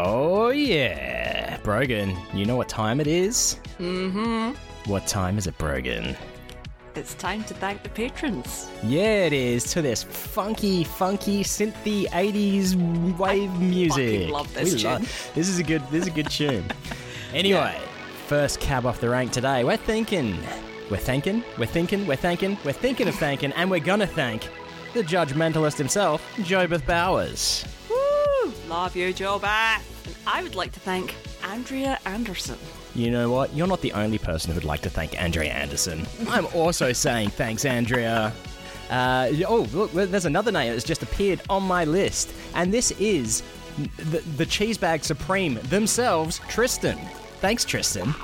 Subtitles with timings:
[0.00, 1.56] Oh, yeah.
[1.64, 3.58] Brogan, you know what time it is?
[3.80, 4.90] Mm hmm.
[4.90, 6.16] What time is it, Brogan?
[6.94, 8.70] It's time to thank the patrons.
[8.84, 12.76] Yeah, it is to this funky, funky, synthy '80s
[13.18, 14.20] wave music.
[14.20, 15.02] fucking love this We tune.
[15.34, 15.82] this is a good.
[15.90, 16.64] This is a good tune.
[17.34, 17.76] Anyway,
[18.26, 19.62] first cab off the rank today.
[19.62, 20.38] We're thinking,
[20.90, 24.48] we're thinking, we're thinking, we're thinking, we're thinking of thanking, and we're gonna thank
[24.94, 27.66] the judgmentalist himself, Jobeth Bowers.
[27.90, 27.97] Woo!
[28.68, 30.06] Love you, Joe Bath.
[30.06, 32.58] And I would like to thank Andrea Anderson.
[32.94, 33.54] You know what?
[33.54, 36.06] You're not the only person who'd like to thank Andrea Anderson.
[36.28, 38.32] I'm also saying thanks, Andrea.
[38.90, 43.42] Uh, oh, look, there's another name that's just appeared on my list, and this is
[43.96, 46.98] the, the Cheesebag Supreme themselves, Tristan.
[47.40, 48.14] Thanks, Tristan.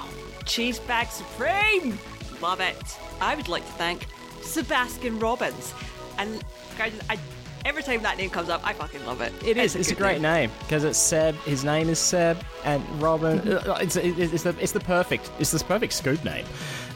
[0.44, 1.98] Cheese Bag Supreme!
[2.42, 2.98] Love it.
[3.20, 4.06] I would like to thank
[4.42, 5.72] Sebastian Robbins.
[6.18, 6.42] And
[6.76, 7.18] guys, I,
[7.64, 9.32] every time that name comes up, I fucking love it.
[9.44, 9.74] It is.
[9.76, 11.34] It's a good great name because it's Seb.
[11.44, 13.38] His name is Seb, and Robin.
[13.52, 16.44] uh, It's, it's, it's the it's the perfect it's the perfect scoop name.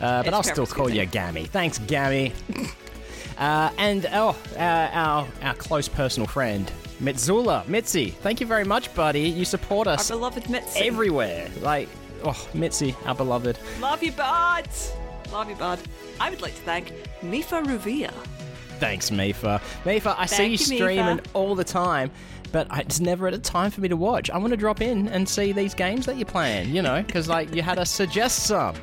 [0.01, 1.05] Uh, but It's I'll still call you.
[1.07, 1.45] Gammy.
[1.47, 2.33] Thanks, Gammy.
[3.39, 4.61] uh, and oh, uh,
[4.93, 8.11] our our close personal friend Mitzula Mitzi.
[8.11, 9.23] Thank you very much, buddy.
[9.23, 10.11] You support us.
[10.11, 10.81] Our beloved Mitzi.
[10.81, 11.49] everywhere.
[11.61, 11.89] Like
[12.25, 13.59] oh, Mitzi, our beloved.
[13.81, 14.69] Love you, bud.
[15.33, 15.79] Love you, bud.
[16.21, 18.13] I would like to thank Mifa Ruvia.
[18.79, 19.61] Thanks, Mifa.
[19.85, 22.11] Mifa, I see you you, streaming all the time,
[22.53, 24.31] but I- it's never at a time for me to watch.
[24.31, 27.29] I want to drop in and see these games that you're playing, you know, because
[27.29, 28.75] like you had us suggest some.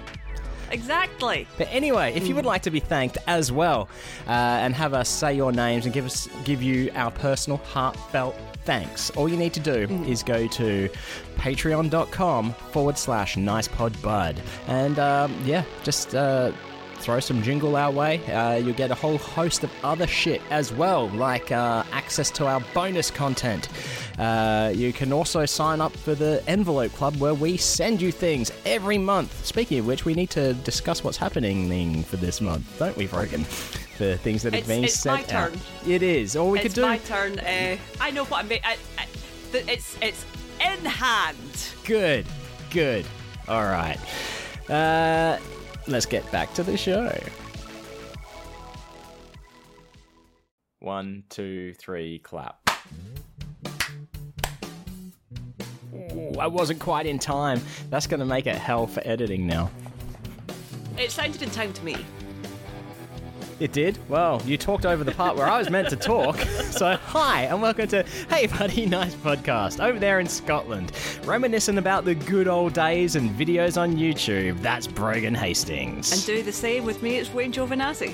[0.71, 1.47] Exactly.
[1.57, 3.87] But anyway, if you would like to be thanked as well,
[4.27, 8.35] uh, and have us say your names and give us give you our personal heartfelt
[8.65, 10.89] thanks, all you need to do is go to
[11.37, 14.37] patreon.com forward slash nicepodbud.
[14.67, 16.51] And um, yeah, just uh,
[17.05, 18.17] throw some jingle our way.
[18.33, 22.47] Uh, you'll get a whole host of other shit as well, like uh, access to
[22.47, 23.69] our bonus content.
[24.17, 28.51] Uh, you can also sign up for the Envelope Club where we send you things
[28.65, 29.45] every month.
[29.45, 33.43] Speaking of which, we need to discuss what's happening for this month, don't we, Brogan?
[33.99, 35.51] The things that are It's- being it's my sent out.
[35.53, 35.61] turn.
[35.87, 36.35] It is.
[36.35, 36.81] All we it's could do.
[36.81, 37.37] my turn.
[37.37, 38.59] Uh, I know what I mean.
[38.63, 39.05] I, I,
[39.53, 40.25] it's it's
[40.59, 41.37] in hand.
[41.85, 42.25] Good,
[42.71, 43.05] good.
[43.47, 43.97] All right.
[44.67, 45.37] Uh,
[45.87, 47.11] let's get back to the show.
[50.79, 52.59] One, two, three, clap.
[55.93, 57.61] Ooh, I wasn't quite in time.
[57.89, 59.71] That's going to make it hell for editing now.
[60.97, 61.97] It sounded in time to me.
[63.57, 63.97] It did?
[64.09, 66.37] Well, you talked over the part where I was meant to talk.
[66.75, 70.91] So, hi, and welcome to Hey Buddy Nice Podcast over there in Scotland.
[71.23, 74.61] Reminiscing about the good old days and videos on YouTube.
[74.61, 76.11] That's Brogan Hastings.
[76.11, 77.15] And do the same with me.
[77.15, 78.13] It's Wayne Giovinazzi.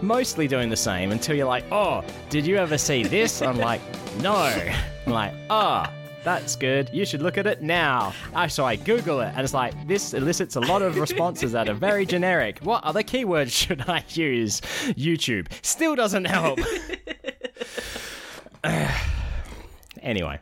[0.00, 3.42] Mostly doing the same until you're like, oh, did you ever see this?
[3.42, 3.80] I'm like,
[4.20, 4.36] no.
[5.06, 5.92] I'm like, ah.
[6.26, 6.90] That's good.
[6.92, 8.12] You should look at it now.
[8.34, 11.68] I so I Google it, and it's like this elicits a lot of responses that
[11.68, 12.58] are very generic.
[12.62, 14.60] What other keywords should I use?
[14.98, 16.58] YouTube still doesn't help.
[20.02, 20.40] anyway,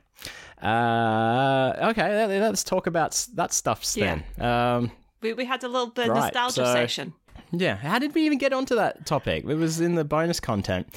[0.63, 4.25] uh, okay, let- let's talk about that stuff then.
[4.41, 4.91] Um,
[5.21, 7.13] We, we had a little bit of Right, nostalgia so- session
[7.53, 9.45] yeah, how did we even get onto that topic?
[9.47, 10.89] It was in the bonus content.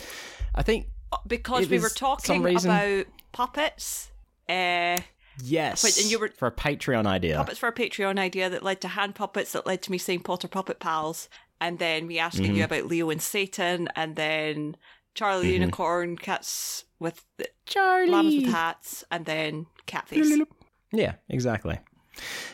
[0.56, 0.88] I think
[1.28, 4.12] because we were talking reason- about puppets.
[4.50, 4.98] Uh,
[5.44, 7.36] yes, Wait, and you were- for a Patreon idea.
[7.38, 10.22] puppets for a Patreon idea that led to hand puppets that led to me saying
[10.22, 12.56] Potter Puppet Pals, and then me asking Mm-hmm.
[12.56, 14.78] you about Leo and Satan, and then
[15.16, 18.10] Charlie the Unicorn, cats with the Charlie.
[18.12, 20.46] lambs with hats, and then Catface.
[20.92, 21.80] Yeah, exactly.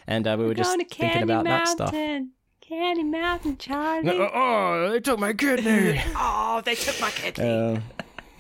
[0.08, 2.68] And uh, we were just Going to thinking Candy about that Mountain, stuff.
[2.68, 4.10] Candy Mountain, Charlie.
[4.34, 6.02] oh, they took my kidney.
[6.16, 7.44] Oh, they took my kidney.
[7.46, 7.80] uh,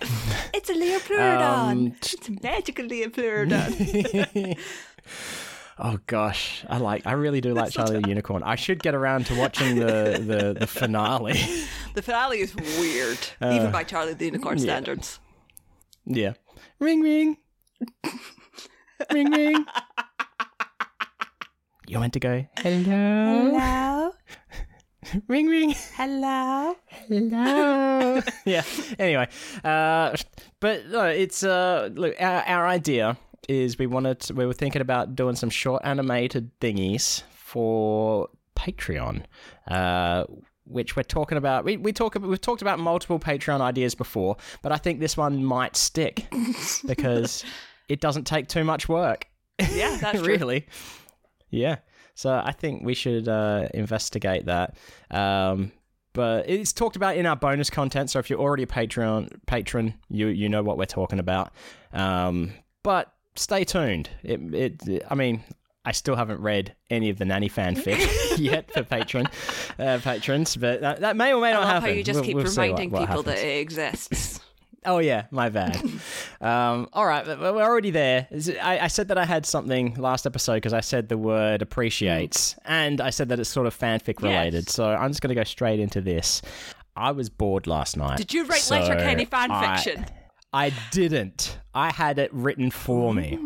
[0.53, 1.72] it's a Liopleurodon.
[1.72, 4.58] um, it's a magical Liopleurodon.
[5.80, 7.06] oh gosh, I like.
[7.08, 8.44] I really do like Charlie the Unicorn.
[8.44, 11.40] I should get around to watching the the, the finale.
[11.96, 14.66] the finale is weird, even by Charlie the Unicorn Uh, yeah.
[14.66, 15.19] standards.
[16.06, 16.34] yeah.
[16.80, 17.38] Ring ring.
[19.12, 19.66] ring ring.
[21.88, 22.45] You went to go.
[22.57, 23.51] Hello.
[23.60, 24.12] Hello?
[25.28, 25.76] Ring ring.
[25.96, 26.76] Hello?
[27.08, 28.22] Hello.
[28.46, 28.64] yeah.
[29.00, 29.28] Anyway,
[29.64, 30.16] uh,
[30.60, 33.18] but no, it's uh, look, our, our idea
[33.50, 39.24] is we wanted to, we were thinking about doing some short animated thingies for Patreon.
[39.68, 40.26] Uh,
[40.66, 41.66] which we're talking about.
[41.66, 45.44] We, we talk we've talked about multiple Patreon ideas before, but I think this one
[45.44, 46.26] might stick
[46.88, 47.44] because
[47.90, 49.28] it doesn't take too much work.
[49.60, 50.28] Yeah, that's true.
[50.28, 50.68] really.
[51.50, 51.78] Yeah.
[52.15, 54.75] So I think we should uh, investigate that.
[55.12, 55.71] Um,
[56.13, 58.10] but it's talked about in our bonus content.
[58.12, 61.51] So if you're already a Patreon patron, you you know what we're talking about.
[61.92, 64.10] Um, but stay tuned.
[64.24, 64.39] It,
[64.88, 65.44] it, I mean,
[65.86, 67.98] I still haven't read any of the nanny fanfic
[68.38, 69.25] yet for patron
[69.80, 71.89] uh, patrons, but that, that may or may I not love happen.
[71.89, 74.39] how you just We'll- keep we'll see what- reminding what people that it exists.
[74.85, 75.75] Oh yeah, my bad.
[76.41, 78.27] um, all right, we're already there.
[78.62, 82.56] I, I said that I had something last episode because I said the word appreciates,
[82.65, 84.65] and I said that it's sort of fanfic related.
[84.65, 84.74] Yes.
[84.74, 86.41] So I'm just going to go straight into this.
[86.95, 88.18] I was bored last night.
[88.18, 90.06] Did you write so Letterkenny fan I- fiction?
[90.56, 91.57] I didn't.
[91.74, 93.39] I had it written for me.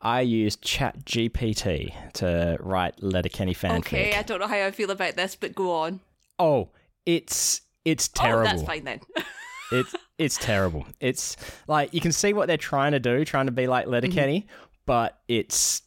[0.00, 3.78] I used Chat GPT to write Letterkenny fanfic.
[3.78, 6.00] Okay, I don't know how I feel about this, but go on.
[6.38, 6.70] Oh,
[7.04, 8.48] it's it's terrible.
[8.48, 9.00] Oh, that's fine then.
[9.72, 10.86] It's it's terrible.
[11.00, 11.36] It's
[11.66, 14.74] like you can see what they're trying to do, trying to be like Letterkenny, mm-hmm.
[14.86, 15.82] but it's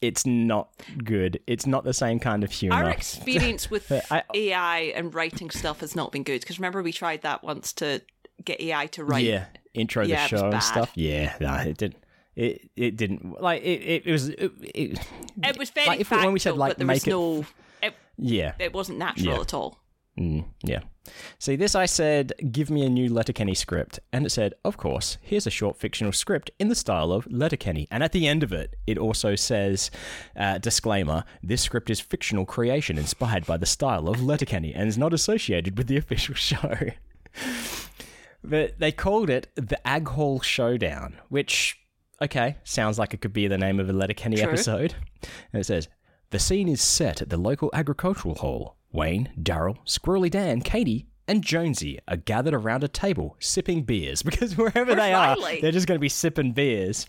[0.00, 0.70] it's not
[1.02, 1.40] good.
[1.46, 2.76] It's not the same kind of humor.
[2.76, 6.92] Our experience with I- AI and writing stuff has not been good because remember we
[6.92, 8.02] tried that once to
[8.44, 9.24] get AI to write.
[9.24, 10.90] Yeah, intro Yeah, the show and stuff.
[10.94, 12.02] Yeah, no, it didn't.
[12.36, 13.80] It it didn't like it.
[13.82, 14.98] It, it was it, it,
[15.42, 17.10] It was very Like, if- factual, when we said, like, but there make was it-
[17.10, 17.46] no.
[17.82, 18.52] It, yeah.
[18.58, 19.40] it wasn't natural Yeah.
[19.40, 19.78] at all.
[20.18, 20.80] Mm, yeah.
[21.38, 24.00] See, this I said, give me a new Letterkenny script.
[24.12, 27.86] And it said, of course, here's a short fictional script in the style of Letterkenny.
[27.90, 29.90] And at the end of it, it also says,
[30.36, 34.98] uh, disclaimer, this script is fictional creation inspired by the style of Letterkenny and is
[34.98, 36.74] not associated with the official show.
[38.44, 41.78] but they called it the Ag Hall Showdown, which,
[42.20, 44.48] okay, sounds like it could be the name of a Letterkenny True.
[44.48, 44.94] episode.
[45.52, 45.88] And it says,
[46.30, 48.77] the scene is set at the local agricultural hall.
[48.92, 54.56] Wayne, Daryl, Squirrely Dan, Katie, and Jonesy are gathered around a table sipping beers because
[54.56, 55.58] wherever they Riley?
[55.58, 57.06] are, they're just going to be sipping beers.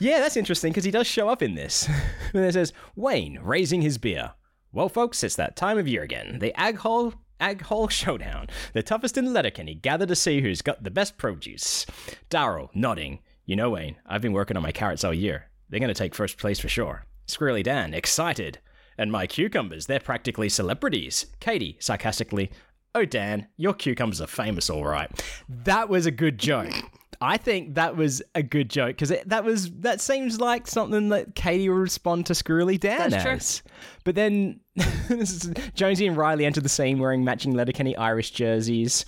[0.00, 1.88] Yeah, that's interesting because he does show up in this.
[2.34, 4.32] and it says, Wayne raising his beer.
[4.72, 6.38] Well, folks, it's that time of year again.
[6.38, 8.48] The Ag Hall, Ag Hall Showdown.
[8.72, 11.86] The toughest in Letterkenny gather to see who's got the best produce.
[12.30, 13.20] Daryl nodding.
[13.46, 15.50] You know, Wayne, I've been working on my carrots all year.
[15.68, 17.04] They're going to take first place for sure.
[17.26, 18.58] Squirrely Dan, excited.
[19.00, 21.24] And my cucumbers, they're practically celebrities.
[21.40, 22.50] Katie, sarcastically,
[22.94, 25.08] Oh, Dan, your cucumbers are famous, all right.
[25.48, 26.72] That was a good joke.
[27.20, 31.34] I think that was a good joke because that was that seems like something that
[31.34, 33.70] Katie would respond to Squirrely Dan That's true.
[34.04, 34.60] But then
[35.74, 39.04] Jonesy and Riley enter the scene wearing matching Letterkenny Irish jerseys.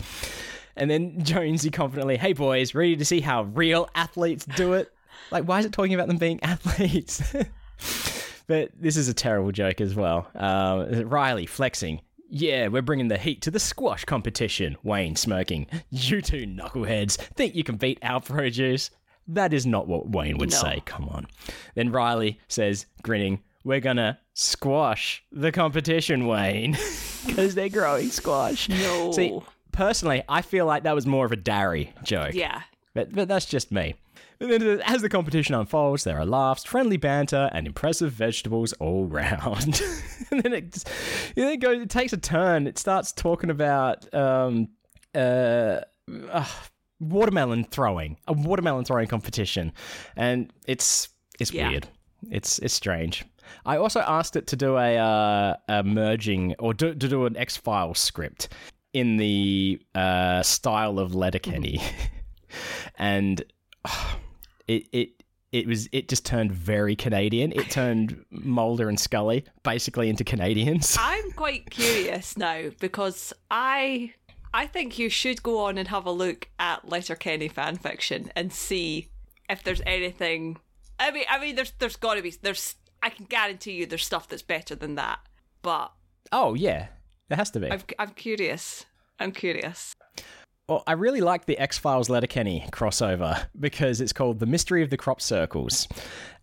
[0.77, 4.93] And then Jonesy confidently, hey boys, ready to see how real athletes do it?
[5.31, 7.35] Like, why is it talking about them being athletes?
[8.47, 10.29] But this is a terrible joke as well.
[10.35, 12.01] Uh, Riley flexing.
[12.35, 14.77] Yeah, we're bringing the heat to the squash competition.
[14.83, 15.67] Wayne smirking.
[15.91, 18.91] You two knuckleheads think you can beat our produce?
[19.29, 20.57] That is not what Wayne would No.
[20.57, 20.83] say.
[20.87, 21.27] Come on.
[21.75, 26.77] Then Riley says, grinning, We're gonna squash the competition, Wayne.
[27.25, 28.69] Because they're growing squash.
[28.69, 29.13] No.
[29.13, 29.39] See,
[29.71, 32.35] personally, I feel like that was more of a Darry joke.
[32.35, 32.63] Yeah.
[32.95, 33.95] But, but that's just me.
[34.43, 39.07] And then as the competition unfolds, there are laughs, friendly banter, and impressive vegetables all
[39.21, 39.81] round.
[40.31, 40.89] and then it, just,
[41.37, 41.81] and then it goes.
[41.81, 42.67] It takes a turn.
[42.67, 44.69] It starts talking about um,
[45.15, 45.81] uh,
[46.31, 46.45] uh,
[47.01, 49.73] watermelon throwing, a watermelon throwing competition,
[50.17, 51.09] and it's
[51.39, 51.69] it's Yeah.
[51.69, 51.89] weird.
[52.31, 53.25] It's it's strange.
[53.67, 57.37] I also asked it to do a, uh, a merging or do, to do an
[57.37, 58.49] X Files script
[58.93, 61.81] in the uh, style of Letterkenny,
[62.99, 63.43] and
[63.85, 64.15] uh,
[64.69, 65.23] it it
[65.53, 67.53] it was it just turned very Canadian.
[67.53, 70.97] It turned Mulder and Scully basically into Canadians.
[71.01, 74.15] I'm quite curious now because I
[74.55, 79.09] I think you should go on and have a look at Letterkenny fanfiction and see
[79.49, 80.59] if there's anything.
[80.99, 82.77] I mean, I mean, there's there's got to be there's.
[83.05, 85.19] I can guarantee you there's stuff that's better than that.
[85.61, 85.93] But
[86.31, 86.89] Oh yeah,
[87.29, 87.71] there has to be.
[87.71, 88.87] I'm I'm curious.
[89.19, 89.95] I'm curious.
[90.73, 94.89] Well, I really like the X Files Letterkenny crossover because it's called The Mystery of
[94.89, 95.87] the Crop Circles.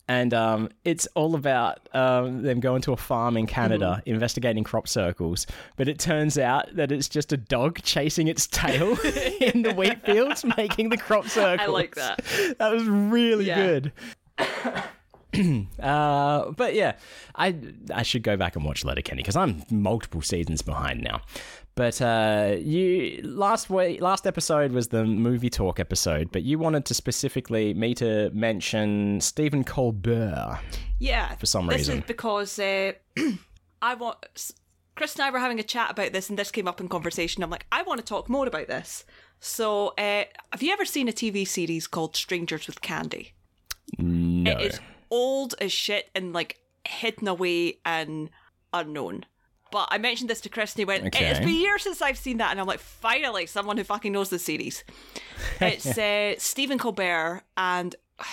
[0.07, 4.88] And um, it's all about um, them going to a farm in Canada investigating crop
[4.88, 5.48] circles.
[5.77, 8.89] But it turns out that it's just a dog chasing its tail
[9.41, 11.67] in the wheat fields, making the crop circles.
[11.67, 12.24] I like that.
[12.59, 13.55] That was really Yeah.
[13.79, 13.91] good.
[15.79, 16.93] uh, but yeah,
[17.36, 17.55] I
[17.93, 21.21] I should go back and watch Letterkenny because I'm multiple seasons behind now.
[21.79, 26.83] But uh, you last week, last episode was the movie talk episode, but you wanted
[26.88, 30.59] to specifically me to mention Stephen Colbert.
[31.00, 32.00] Yeah, For some this reason.
[32.00, 32.91] is because uh,
[33.81, 34.17] I want.
[34.95, 37.43] Chris and I were having a chat about this, and this came up in conversation.
[37.43, 39.05] I'm like, I want to talk more about this.
[39.39, 43.31] So, uh, have you ever seen a TV series called Strangers with Candy?
[43.98, 48.29] No, It is old as shit and like hidden away and
[48.74, 49.24] unknown.
[49.71, 51.25] But I mentioned this to Chris and he went, Okay.
[51.27, 52.51] It's been years since I've seen that.
[52.51, 54.83] And I'm like, finally, someone who fucking knows the series.
[55.61, 57.95] It's uh, Stephen Colbert and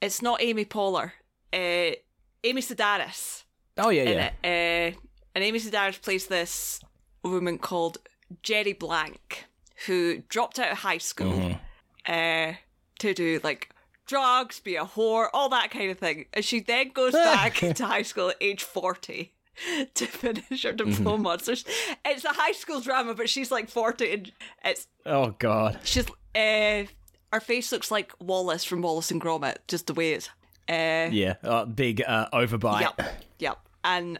[0.00, 1.12] it's not Amy Poehler.
[1.52, 1.96] Uh,
[2.42, 3.44] Amy Sedaris
[3.76, 4.30] Oh yeah, yeah.
[4.44, 4.96] Uh,
[5.34, 6.80] and Amy Sedaris plays this
[7.22, 7.98] woman called
[8.42, 9.46] Jerry Blank,
[9.86, 12.52] who dropped out of high school Mm-hmm.
[12.52, 12.54] uh,
[13.00, 13.70] to do like
[14.06, 16.26] drugs, be a whore, all that kind of thing.
[16.34, 19.32] And she then goes back to high school at age 40
[19.94, 20.90] to finish her Mm-hmm.
[20.90, 21.38] diploma.
[21.42, 24.32] So it's- it's a high school drama, but she's like 40 and
[24.64, 25.78] it's Oh god.
[25.84, 26.84] She's uh
[27.32, 30.28] her face looks like Wallace from Wallace and Gromit, just the way it's
[30.68, 31.34] uh Yeah.
[31.42, 32.80] Uh, big uh, overbite.
[32.80, 33.00] Yep.
[33.38, 33.58] Yep.
[33.84, 34.18] And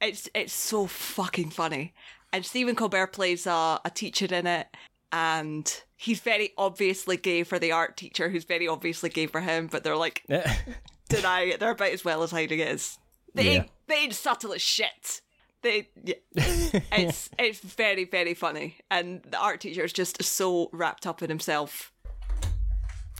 [0.00, 1.94] it's it's so fucking funny.
[2.32, 4.68] And Stephen Colbert plays a, a teacher in it
[5.10, 9.66] and he's very obviously gay for the art teacher who's very obviously gay for him,
[9.66, 10.22] but they're like
[11.08, 11.60] denying it.
[11.60, 12.98] They're about as well as hiding it is.
[13.34, 13.64] They Yeah.
[13.90, 15.20] Ain't they ain't subtle as shit.
[15.62, 16.14] They yeah.
[16.34, 18.76] it's it's very, very funny.
[18.90, 21.92] And the art teacher is just so wrapped up in himself.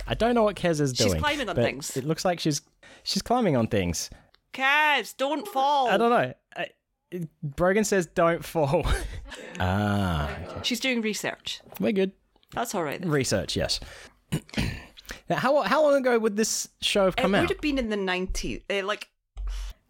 [0.07, 1.13] I don't know what Kez is doing.
[1.13, 1.97] She's climbing on things.
[1.97, 2.63] It looks like she's
[3.03, 4.11] she's climbing on things.
[4.53, 5.89] Kaz, don't fall.
[5.89, 6.33] I don't know.
[6.57, 6.67] I,
[7.43, 8.87] Brogan says don't fall.
[9.61, 10.61] ah, okay.
[10.63, 11.61] She's doing research.
[11.81, 12.13] we're good.
[12.53, 13.01] That's all right.
[13.01, 13.11] then.
[13.11, 13.81] Research, yes.
[15.29, 17.39] now, how how long ago would this show have come out?
[17.39, 18.63] It would have been in the 90s.
[18.71, 19.09] Uh, like,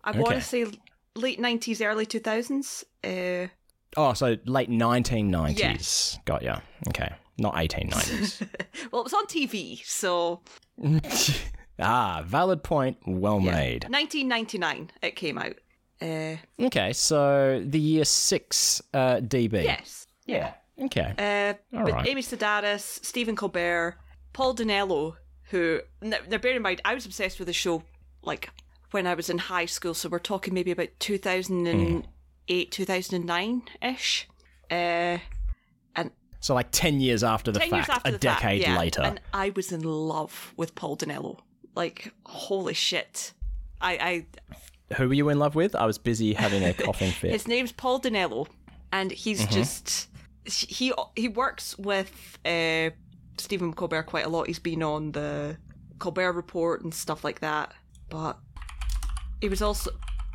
[0.05, 0.67] I want to say
[1.15, 2.85] late 90s, early 2000s.
[3.05, 3.49] Uh,
[3.97, 6.23] Oh, so late 1990s.
[6.27, 6.61] Got ya.
[6.89, 8.47] Okay, not 1890s.
[8.93, 10.43] well, it was on TV, so
[11.81, 12.99] ah, valid point.
[13.07, 13.85] Well made.
[13.89, 15.55] 1999 it came out.
[16.01, 19.65] Uh, Okay, so the year six uh, DB.
[19.65, 20.07] yes.
[20.27, 20.53] Yeah.
[20.81, 21.15] Okay.
[21.19, 22.09] Uh, All but right.
[22.09, 23.97] Amy Sedaris, Stephen Colbert,
[24.33, 25.17] Paul Dinello,
[25.51, 27.83] who now, now bear in mind, I was obsessed with the show
[28.23, 28.51] like
[28.91, 34.29] when I was in high school, so we're talking maybe about 2008, 2009 ish.
[34.71, 35.19] Uh,
[35.97, 39.03] and So like 10 years after the fact, after a the fact, decade yeah, later.
[39.03, 41.39] and I was in love with Paul Dinello.
[41.75, 43.33] Like, holy shit.
[43.81, 44.27] I,
[44.91, 45.75] I Who were you in love with?
[45.75, 47.31] I was busy having a coughing fit.
[47.31, 48.47] His name's Paul Dinello,
[48.93, 49.53] and he's Mm-hmm.
[49.55, 50.09] just
[50.45, 52.89] he he works with uh,
[53.37, 54.47] Stephen Colbert quite a lot.
[54.47, 55.59] He's been on the
[55.99, 57.73] Colbert Report and stuff like that.
[58.09, 58.39] But
[59.41, 59.91] he was also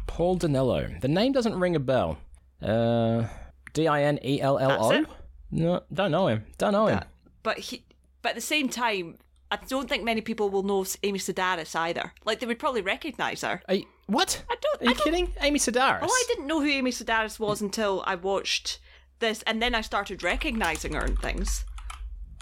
[0.07, 1.00] Paul Dinello.
[1.01, 2.17] The name doesn't ring a bell.
[2.62, 3.27] Uh,
[3.74, 5.07] D I N E L L it.
[5.51, 6.45] No, don't know him.
[6.57, 7.01] Don't know him.
[7.43, 7.83] but he
[8.22, 9.17] but at the same time.
[9.51, 12.12] I don't think many people will know Amy Sedaris either.
[12.25, 13.62] Like they would probably recognise her.
[13.69, 14.43] You- what?
[14.50, 15.33] I don't- Are you I don't- kidding?
[15.41, 16.00] Amy Sedaris.
[16.01, 18.79] Oh, I didn't know who Amy Sedaris was until I watched
[19.19, 21.65] this, and then I started recognising her and things.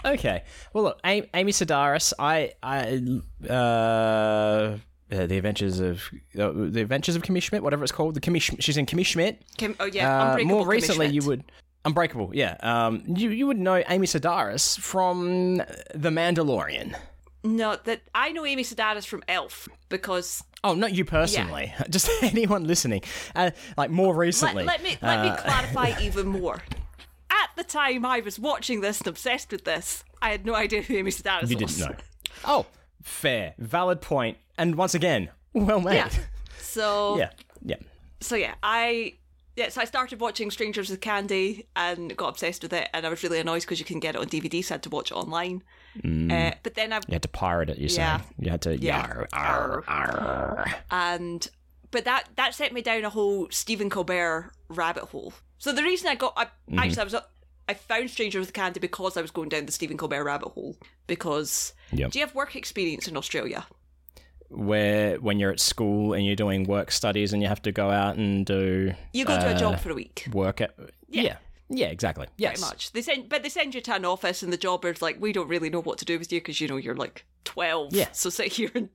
[0.06, 0.42] Okay.
[0.72, 2.14] Well, look, Amy Sedaris.
[2.18, 2.98] I, I,
[3.52, 4.78] uh,
[5.12, 6.02] uh, the Adventures of
[6.38, 8.14] uh, the Adventures of Kimmy Schmidt, whatever it's called.
[8.14, 9.42] The Kimmy, Sch- she's in Kimmy Schmidt.
[9.58, 11.44] Kim, oh yeah, Uh, more recently, you would
[11.84, 12.30] Unbreakable.
[12.32, 12.56] Yeah.
[12.62, 15.56] Um, you you would know Amy Sedaris from
[15.94, 16.94] The Mandalorian.
[17.44, 21.74] No, that I know Amy Sedaris from Elf because Oh, not you personally.
[21.90, 23.02] Just anyone listening.
[23.34, 24.62] Uh, like more recently.
[24.62, 26.62] let me let me uh, clarify even more.
[27.30, 30.82] At the time I was watching this and obsessed with this, I had no idea
[30.82, 31.76] who Amy Sedaris You was.
[31.78, 31.96] didn't know.
[32.44, 32.66] Oh,
[33.02, 35.94] fair, valid point, and once again, well made.
[35.96, 36.10] Yeah.
[36.60, 37.30] So yeah,
[37.62, 37.76] yeah.
[38.20, 39.14] so yeah, I
[39.56, 43.10] yeah, so I started watching Strangers with Candy and got obsessed with it, and I
[43.10, 45.10] was really annoyed because you can get it on DVD, so I had to watch
[45.10, 45.62] it online.
[46.02, 47.76] Uh, but then I You had to pirate it.
[47.76, 48.18] You Yeah.
[48.20, 48.78] saying you had to.
[48.78, 49.06] Yeah.
[49.06, 50.74] Yar, arr, arr.
[50.90, 51.46] and
[51.90, 55.34] but that that set me down a whole Stephen Colbert rabbit hole.
[55.58, 56.78] So the reason I got I Mm-hmm.
[56.78, 57.14] actually I was
[57.68, 60.76] I found Stranger with Candy because I was going down the Stephen Colbert rabbit hole.
[61.06, 62.10] Because Yep.
[62.10, 63.66] do you have work experience in Australia?
[64.48, 67.90] Where when you're at school and you're doing work studies and you have to go
[67.90, 70.74] out and do You go to a uh, job for a week, work at.
[71.08, 71.36] Yeah.
[71.70, 72.26] Yeah, exactly.
[72.36, 72.60] Yes.
[72.60, 72.92] pretty much.
[72.92, 75.48] They send, but they send you to an office, and the jobber's like, "We don't
[75.48, 77.94] really know what to do with you because you know you're like twelve.
[77.94, 78.12] Yeah.
[78.12, 78.90] So sit here and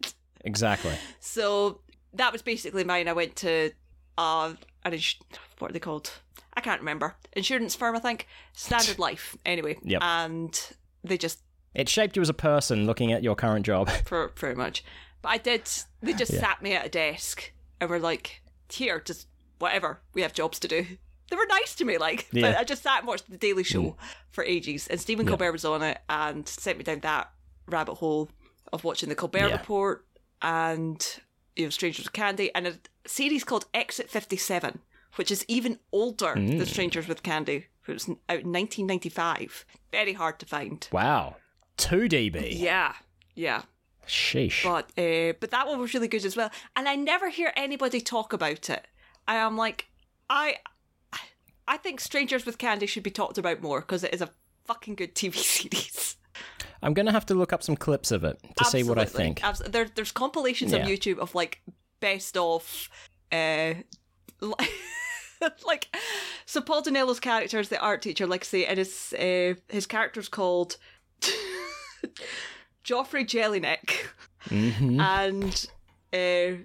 [0.45, 0.93] Exactly.
[1.19, 1.81] So
[2.13, 3.07] that was basically mine.
[3.07, 3.71] I went to
[4.17, 4.53] uh,
[4.85, 5.15] an ins-
[5.57, 6.11] what are they called?
[6.57, 7.15] I can't remember.
[7.33, 8.27] Insurance firm, I think.
[8.53, 9.77] Standard Life, anyway.
[9.83, 10.01] Yep.
[10.03, 10.59] And
[11.03, 11.41] they just
[11.75, 13.89] It shaped you as a person looking at your current job.
[14.05, 14.83] for very much.
[15.21, 15.69] But I did.
[16.01, 16.39] They just Yeah.
[16.41, 19.27] sat me at a desk and were like, "Here, just
[19.59, 20.01] whatever.
[20.13, 20.85] We have jobs to do."
[21.29, 22.27] They were nice to me, like.
[22.31, 22.53] But Yeah.
[22.55, 22.57] Mm.
[22.59, 23.95] I just sat and watched the Daily Show
[24.31, 25.31] for ages, and Stephen Yeah.
[25.31, 27.31] Colbert was on it and sent me down that
[27.67, 28.29] rabbit hole
[28.73, 29.57] of watching the Colbert Yeah.
[29.57, 30.05] Report
[30.41, 31.19] and
[31.55, 34.79] you know Strangers with Candy and a series called Exit Fifty Seven,
[35.17, 36.57] which is even older Mm.
[36.57, 37.67] than Strangers with Candy.
[37.85, 39.65] which was out in 1995.
[39.91, 40.87] Very hard to find.
[40.91, 41.35] wow.
[41.77, 42.49] 2 dB.
[42.59, 42.93] Yeah,
[43.35, 43.61] yeah.
[44.07, 44.63] Sheesh.
[44.63, 47.99] But uh, but that one was really good as well, and I never hear anybody
[48.01, 48.85] talk about it.
[49.27, 49.87] I am like,
[50.29, 50.57] I,
[51.67, 54.29] I think Strangers with Candy should be talked about more because it is a
[54.65, 56.15] fucking good TV series.
[56.81, 59.43] I'm gonna have to look up some clips of it to see what I think.
[59.43, 60.83] Abs- there, there's compilations Yeah.
[60.83, 61.61] on YouTube of like
[61.99, 62.89] best of,
[63.31, 63.73] uh,
[65.65, 65.95] like
[66.45, 69.85] so Paul Dinello's character is the art teacher, like I say, and his uh, his
[69.85, 70.77] character's called
[72.83, 73.91] Geoffrey Jellineck,
[74.41, 75.67] hmm and
[76.13, 76.63] uh,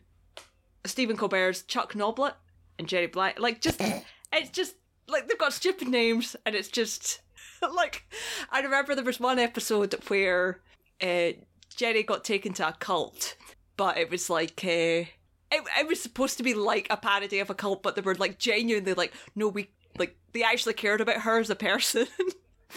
[0.84, 2.34] Stephen Colbert's Chuck Noblet
[2.78, 3.38] and Jerry Black.
[3.38, 3.80] Like just
[4.32, 4.74] it's just
[5.08, 7.20] like they've got stupid names, and it's just
[7.74, 8.04] like
[8.50, 10.60] I remember there was one episode where
[11.02, 11.32] uh,
[11.74, 13.36] Jerry got taken to a cult,
[13.76, 14.64] but it was like.
[14.64, 15.08] Uh,
[15.52, 18.14] it, it was supposed to be like a parody of a cult, but they were
[18.14, 22.06] like genuinely like, no, we like they actually cared about her as a person.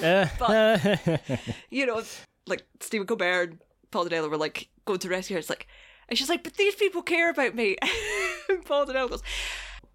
[0.02, 0.98] Uh,
[1.70, 2.04] you know,
[2.48, 3.60] like Stephen Colbert and
[3.92, 5.40] Paul Dinello were like going to rescue her.
[5.40, 5.68] It's like,
[6.10, 7.78] and she's like, but these people care about me.
[8.50, 9.24] and Paul Dinello goes,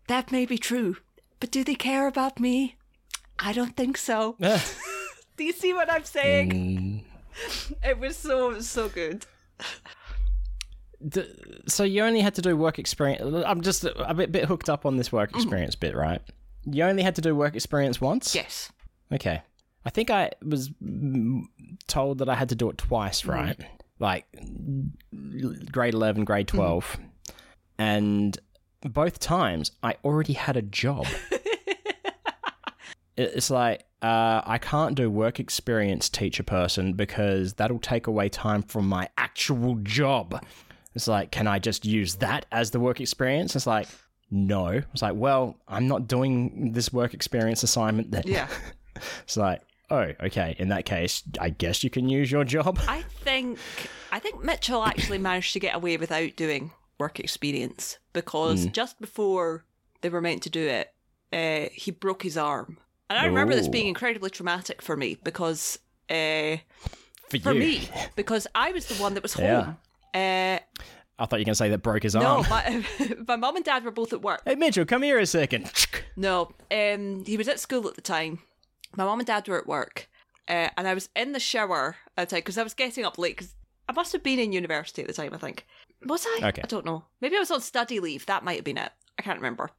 [0.09, 0.97] that may be true,
[1.39, 2.77] but do they care about me?
[3.39, 4.37] I don't think so.
[5.37, 6.51] Do you see what I'm saying?
[6.51, 7.05] Mm.
[7.85, 9.27] It was so so good.
[11.67, 13.23] So you only had to do work experience.
[13.47, 15.17] I'm just a bit, bit hooked up on this Mm-hmm.
[15.17, 16.21] work experience bit, right?
[16.67, 18.35] You only had to do work experience once.
[18.35, 18.71] Yes.
[19.13, 19.43] Okay.
[19.85, 21.43] I think I was mm,
[21.87, 23.31] told that I had to do it twice, Mm-hmm.
[23.31, 23.57] right?
[23.99, 24.27] Like
[25.73, 26.57] grade 11, grade Mm-hmm.
[26.57, 26.99] 12.
[27.79, 28.39] And
[28.83, 31.07] both times I already had a job.
[33.17, 38.63] It's like, uh, I can't do work experience teacher person because that'll take away time
[38.63, 40.43] from my actual job.
[40.95, 43.55] It's like, can I just use that as the work experience?
[43.55, 43.87] It's like,
[44.31, 44.67] no.
[44.93, 48.25] It's like, well, I'm not doing this work experience assignment then.
[48.27, 48.49] Yeah.
[49.23, 50.57] It's like, oh, okay.
[50.59, 52.79] In that case, I guess you can use your job.
[52.87, 53.59] I think
[54.13, 59.65] I think Mitchell actually managed to get away without doing work experience because just before
[60.03, 60.93] they were meant to do it,
[61.33, 62.79] uh, he broke his arm.
[63.09, 65.79] And I remember this being incredibly traumatic for me because
[66.11, 66.57] uh,
[67.29, 69.75] For, for me because I was the one that was Yeah.
[70.15, 70.59] Uh,
[71.19, 72.47] I thought you were going to say that broke his no, arm.
[72.49, 72.85] my,
[73.29, 74.43] my mum and dad were both at work.
[74.45, 75.71] Hey, Mitchell, come here a second.
[76.17, 78.41] No, um, he was at school at the time.
[78.97, 80.09] My mum and dad were at work,
[80.49, 83.19] uh, and I was in the shower at the time because I was getting up
[83.19, 83.37] late.
[83.37, 83.55] Because
[83.89, 85.35] I must have been in university at the time.
[85.35, 85.67] I think
[86.05, 86.49] was I?
[86.49, 86.63] Okay.
[86.63, 87.05] I don't know.
[87.21, 88.27] Maybe I was on study leave.
[88.27, 88.93] That might have been it.
[89.19, 89.71] I can't remember.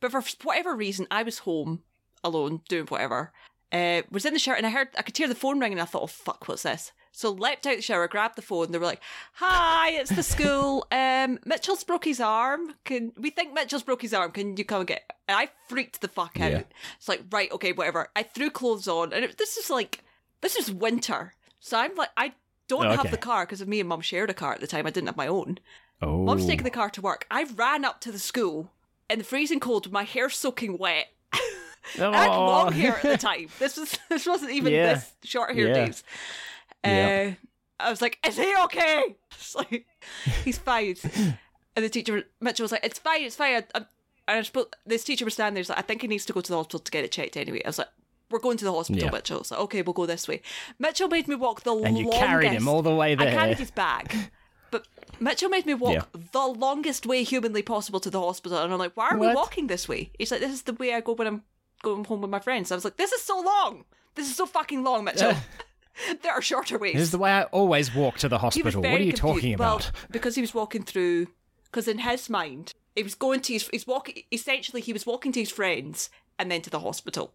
[0.00, 1.82] But for whatever reason, I was home
[2.22, 3.32] alone doing whatever.
[3.72, 5.80] Uh, was in the shower and I heard I could hear the phone ring and
[5.80, 6.92] I thought, oh fuck, what's this?
[7.16, 8.72] So leapt out the shower, grabbed the phone.
[8.72, 9.00] They were like,
[9.34, 10.84] "Hi, it's the school.
[10.92, 12.74] Um, Mitchell's broke his arm.
[12.84, 14.32] Can we think Mitchell's broke his arm?
[14.32, 16.50] Can you come and get?" And I freaked the fuck out.
[16.50, 16.62] Yeah.
[16.98, 18.08] It's like, right, okay, whatever.
[18.16, 20.02] I threw clothes on, and it, this is like,
[20.40, 22.32] this is winter, so I'm like, I
[22.66, 23.10] don't have Okay.
[23.10, 24.84] the car because of me and mum shared a car at the time.
[24.86, 25.58] I didn't have my own.
[26.02, 26.24] Oh.
[26.24, 27.26] Mum's taking the car to work.
[27.30, 28.72] I ran up to the school
[29.08, 31.06] in the freezing cold with my hair soaking wet.
[31.32, 31.40] oh.
[32.10, 33.46] I had long hair at the time.
[33.60, 34.94] This was this wasn't even Yeah.
[34.94, 35.86] this short hair Yeah.
[35.86, 36.02] days.
[36.84, 37.36] Uh, Yep.
[37.80, 39.86] I was like, "Is he okay?" It's like
[40.44, 40.96] he's fine.
[41.76, 43.78] and the teacher Mitchell was like, "It's fine, it's fine." I, I,
[44.28, 45.60] and I suppose this teacher was standing there.
[45.62, 47.36] He's like, "I think he needs to go to the hospital to get it checked
[47.36, 47.88] anyway." I was like.
[48.30, 49.10] We're going to the hospital, Yeah.
[49.10, 49.44] Mitchell.
[49.44, 50.40] So okay, we'll go this way.
[50.78, 52.24] Mitchell made me walk the and you longest.
[52.24, 53.28] carried him all the way there.
[53.28, 54.12] I carried his bag.
[54.70, 54.88] But
[55.20, 56.20] Mitchell made me walk Yeah.
[56.32, 58.58] the longest way humanly possible to the hospital.
[58.58, 60.10] And I'm like, why are we walking this way?
[60.18, 61.42] He's like, this is the way I go when I'm
[61.82, 62.72] going home with my friends.
[62.72, 63.84] I was like, this is so long.
[64.16, 65.34] This is so fucking long, Mitchell.
[66.22, 66.94] there are shorter ways.
[66.94, 68.82] This is the way I always walk to the hospital.
[68.82, 69.16] What are you confused.
[69.22, 69.90] talking Well, about?
[70.10, 71.28] because he was walking through,
[71.64, 75.32] because in his mind, he was going to his, he's walking, essentially, he was walking
[75.32, 77.32] to his friends and then to the hospital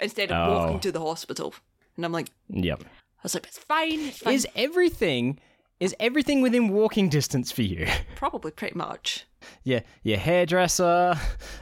[0.00, 0.56] instead of Oh.
[0.58, 1.54] walking to the hospital.
[1.96, 2.82] And I'm like, Yep.
[2.84, 2.86] I
[3.22, 4.34] was like, it's fine, it's fine.
[4.34, 5.38] Is everything
[5.78, 7.86] is everything within walking distance for you?
[8.14, 9.24] Probably pretty much.
[9.64, 11.18] Yeah, your hairdresser,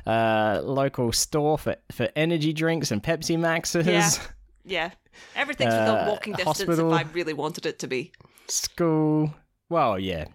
[0.06, 4.10] uh, local store for, for energy drinks and Pepsi Maxes, Yeah.
[4.68, 4.90] Yeah.
[5.34, 6.92] Everything's within Uh, walking distance hospital.
[6.94, 8.12] if I really wanted it to be.
[8.46, 9.34] school.
[9.68, 10.26] Well, yeah,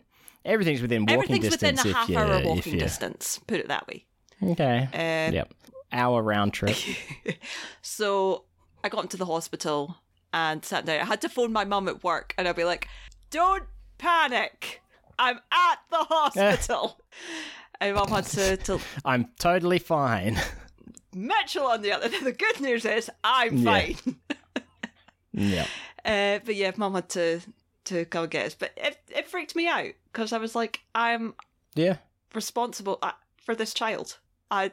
[0.45, 1.93] everything's within walking Everything's within distance.
[1.93, 4.05] a half if you, hour walking distance, put it that way.
[4.43, 4.89] Okay.
[4.93, 5.53] Uh, yep.
[5.91, 6.75] Hour round trip.
[7.81, 8.45] So
[8.83, 9.97] I got into the hospital
[10.33, 10.99] and sat down.
[11.01, 12.87] I had to phone my mum at work and I'd be like,
[13.29, 13.63] don't
[13.97, 14.81] panic.
[15.19, 16.99] I'm at the hospital.
[17.81, 20.39] and mum had to, to I'm totally fine.
[21.15, 22.09] Mitchell on the other.
[22.09, 23.71] The good news is I'm Yeah.
[23.71, 24.15] fine.
[25.33, 25.67] yep.
[26.05, 27.39] Uh, but yeah, mum had to
[27.85, 28.55] to come and get us.
[28.55, 31.33] But it, it freaked me out because I was like, I'm
[31.75, 31.97] Yeah.
[32.33, 34.17] responsible uh, for this child.
[34.51, 34.71] I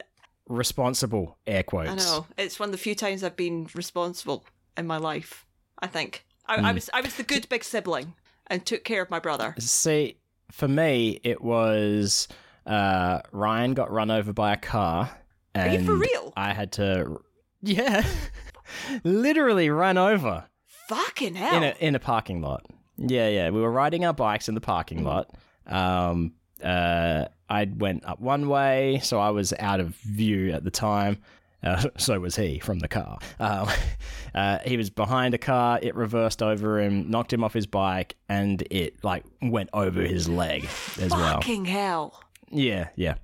[0.48, 1.90] Responsible air quotes.
[1.90, 4.44] I know it's one of the few times I've been responsible
[4.76, 5.46] in my life.
[5.78, 6.66] I think I, Hmm.
[6.66, 8.14] I was I was the good big sibling
[8.48, 9.54] and took care of my brother.
[9.58, 10.16] See,
[10.50, 12.26] for me, it was
[12.66, 15.19] uh, Ryan got run over by a car.
[15.54, 16.32] Are you for real?
[16.36, 17.22] I had to,
[17.62, 18.06] yeah,
[19.04, 20.44] literally run over.
[20.88, 21.56] Fucking hell.
[21.56, 22.66] in a in a parking lot.
[22.96, 23.50] Yeah, yeah.
[23.50, 25.30] We were riding our bikes in the parking lot.
[25.66, 26.32] Um,
[26.62, 31.18] uh, I went up one way, so I was out of view at the time.
[31.62, 33.18] Uh, so was he from the car.
[33.38, 33.68] Um,
[34.34, 35.78] uh, he was behind a car.
[35.82, 40.28] It reversed over him, knocked him off his bike, and it like went over his
[40.28, 40.64] leg
[41.00, 41.34] as well.
[41.34, 42.22] Fucking hell.
[42.50, 43.14] Yeah, yeah.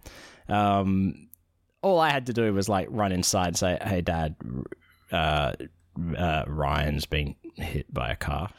[0.49, 1.26] Um,
[1.87, 4.35] all I had to do was like run inside and say, "Hey, Dad,
[5.13, 5.53] uh,
[6.19, 8.51] uh, Ryan's been hit by a car."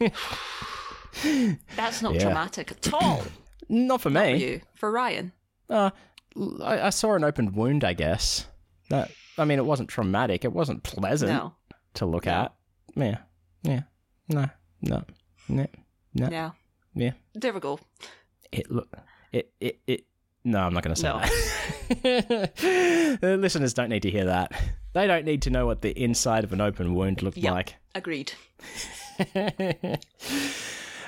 [1.76, 2.20] That's not Yeah.
[2.20, 3.22] dramatic at all.
[3.68, 4.36] Not for For me.
[4.36, 4.60] you.
[4.76, 5.32] For Ryan.
[5.68, 5.90] Uh,
[6.62, 7.84] I, I saw an open wound.
[7.84, 8.46] I guess.
[8.88, 10.44] That I mean, it wasn't traumatic.
[10.44, 11.54] It wasn't pleasant No.
[11.94, 12.54] to look at.
[12.94, 13.18] Yeah,
[13.62, 13.82] yeah.
[14.28, 14.46] No,
[14.80, 15.04] no,
[15.48, 15.66] no,
[16.14, 16.28] no.
[16.28, 16.52] No.
[16.94, 17.12] Yeah.
[17.34, 17.78] There we go.
[18.50, 18.88] It look.
[19.32, 20.06] It it it.
[20.50, 21.20] No, I'm not going to say No.
[21.20, 22.56] that.
[23.20, 24.52] the listeners don't need to hear that.
[24.94, 27.52] They don't need to know what the inside of an open wound looked Yep.
[27.52, 27.74] like.
[27.94, 28.32] Agreed.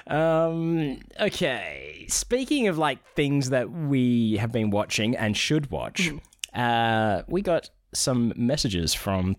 [0.07, 2.05] um, okay.
[2.09, 6.11] Speaking of like things that we have been watching and should watch,
[6.55, 9.37] uh, we got some messages from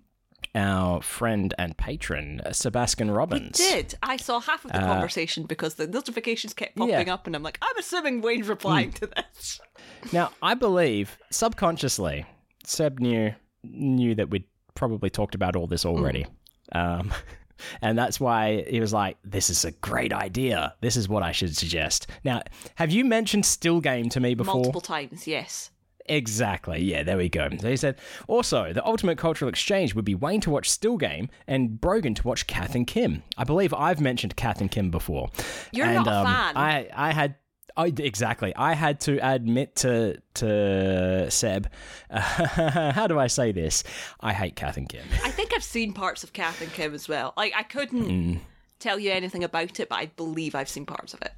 [0.54, 3.58] our friend and patron Sebastian Robbins.
[3.58, 3.96] Did.
[4.04, 7.04] I saw half of the conversation because the notifications kept popping Uh, yeah.
[7.06, 7.10] Hmm.
[7.12, 9.60] up and I'm like, I'm assuming Wayne's replying to this.
[10.14, 12.26] Now, I believe subconsciously,
[12.66, 13.34] Seb knew
[13.64, 16.26] knew that we'd probably talked about all this already.
[16.72, 17.14] Um,
[17.82, 20.74] and that's why he was like, "This is a great idea.
[20.82, 22.42] This is what I should suggest." Now,
[22.76, 24.56] have you mentioned Still Game to me before?
[24.56, 25.70] Multiple times, yes.
[26.06, 26.82] Exactly.
[26.82, 27.50] Yeah, there we go.
[27.60, 31.30] So he said, also, the ultimate cultural exchange would be Wayne to watch Still Game
[31.48, 33.24] and Brogan to watch Kath and Kim.
[33.38, 35.30] I believe I've mentioned Kath and Kim before.
[35.72, 36.58] You're and, not a um, fan.
[36.58, 37.36] I, I had.
[37.78, 38.54] I, exactly.
[38.54, 41.70] I had to admit to to Seb.
[42.12, 43.84] how do I say this?
[44.20, 45.06] I hate Kath and Kim.
[45.24, 47.34] I think I've seen parts of Kath and Kim as well.
[47.38, 48.38] Like, I couldn't Hmm.
[48.80, 51.32] tell you anything about it, but I believe I've seen parts of it.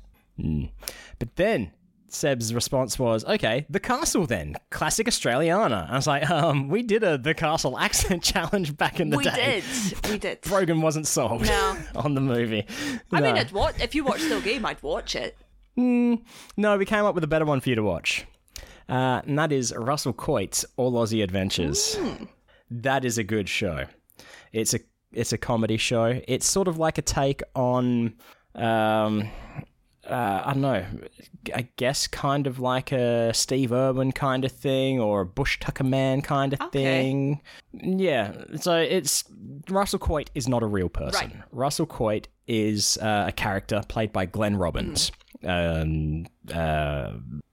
[1.19, 1.71] But then
[2.13, 7.03] Seb's response was, "Okay, the castle then, classic Australiana." I was like, "Um, we did
[7.03, 10.09] a the castle accent challenge back in the we day." We did.
[10.11, 10.41] We did.
[10.43, 11.77] Brogan wasn't sold No.
[11.95, 12.65] on the movie.
[13.11, 15.35] I mean, I'd watch, if you watch Still Game, I'd watch it.
[15.75, 18.25] no, we came up with a better one for you to watch,
[18.87, 21.97] uh, and that is Russell Coight's All Aussie Adventures.
[22.69, 23.85] That is a good show.
[24.51, 24.79] It's a
[25.13, 26.21] it's a comedy show.
[26.27, 28.13] It's sort of like a take on,
[28.55, 29.29] um,
[30.09, 30.85] uh, I don't know,
[31.55, 35.83] I guess kind of like a Steve Irwin kind of thing or a Bush Tucker
[35.83, 36.69] Man kind of Okay.
[36.79, 37.41] thing.
[37.73, 38.33] Yeah.
[38.59, 39.23] So it's
[39.69, 41.29] Russell Coight is not a real person.
[41.31, 41.41] Right.
[41.51, 45.11] Russell Coight is uh, a character played by Glenn Robbins.
[45.43, 47.11] Um, uh,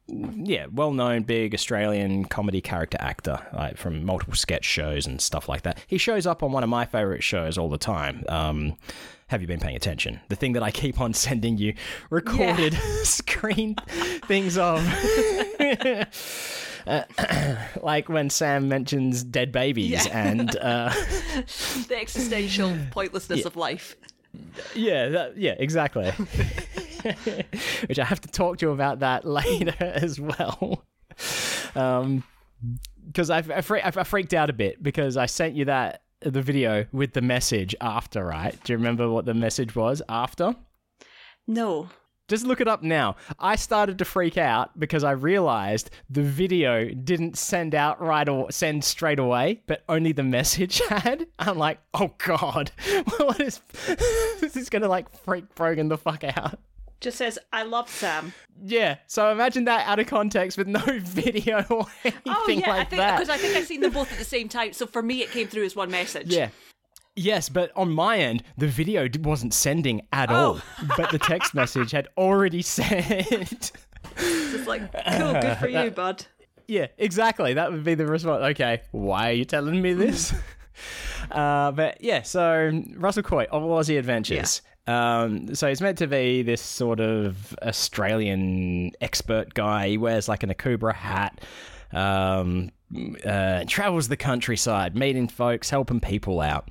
[0.08, 5.48] yeah, well known big Australian comedy character actor like from multiple sketch shows and stuff
[5.48, 5.78] like that.
[5.86, 8.24] He shows up on one of my favorite shows all the time.
[8.28, 8.76] Um,
[9.30, 10.20] have you been paying attention?
[10.28, 11.74] The thing that I keep on sending you
[12.10, 13.74] recorded screen
[14.26, 14.80] things of.
[16.86, 17.02] Uh,
[17.82, 20.18] like when Sam mentions dead babies Yeah.
[20.18, 20.88] and uh,
[21.88, 23.96] The existential pointlessness of life.
[24.74, 26.10] yeah, that, yeah, exactly.
[27.86, 30.82] Which I have to talk to you about that later as well.
[31.74, 32.24] Um,
[33.06, 36.42] because I, I, fre- I freaked out a bit because I sent you that the
[36.42, 38.56] video with the message after, right?
[38.64, 40.54] Do you remember what the message was after?
[41.46, 41.88] No.
[42.28, 43.16] Just look it up now.
[43.40, 48.52] I started to freak out because I realized the video didn't send out right or
[48.52, 51.26] send straight away, but only the message had.
[51.40, 52.70] I'm like, oh god,
[53.18, 53.60] what is
[54.40, 54.56] this?
[54.56, 56.60] Is gonna like freak Brogan the fuck out.
[57.00, 58.32] Just says, I love Sam.
[58.62, 62.84] Yeah, so imagine that out of context with no video or anything Oh, yeah, I
[62.84, 63.16] think, that.
[63.18, 64.74] because I think I've seen them both at the same time.
[64.74, 66.26] So for me, it came through as one message.
[66.28, 66.50] Yeah.
[67.16, 70.34] Yes, but on my end, the video wasn't sending at Oh.
[70.34, 70.60] all.
[70.96, 73.72] But the text message had already sent.
[74.16, 76.26] It's like, cool, good for you, bud.
[76.68, 77.54] Yeah, exactly.
[77.54, 78.42] That would be the response.
[78.52, 80.32] Okay, why are you telling me this?
[81.30, 84.62] uh, but yeah, so Russell Coight of Aussie Adventures.
[84.86, 89.88] Um, so he's meant to be this sort of Australian expert guy.
[89.88, 91.40] He wears like an Akubra hat.
[91.92, 92.70] Um,
[93.24, 96.68] uh, travels the countryside, meeting folks, helping people out,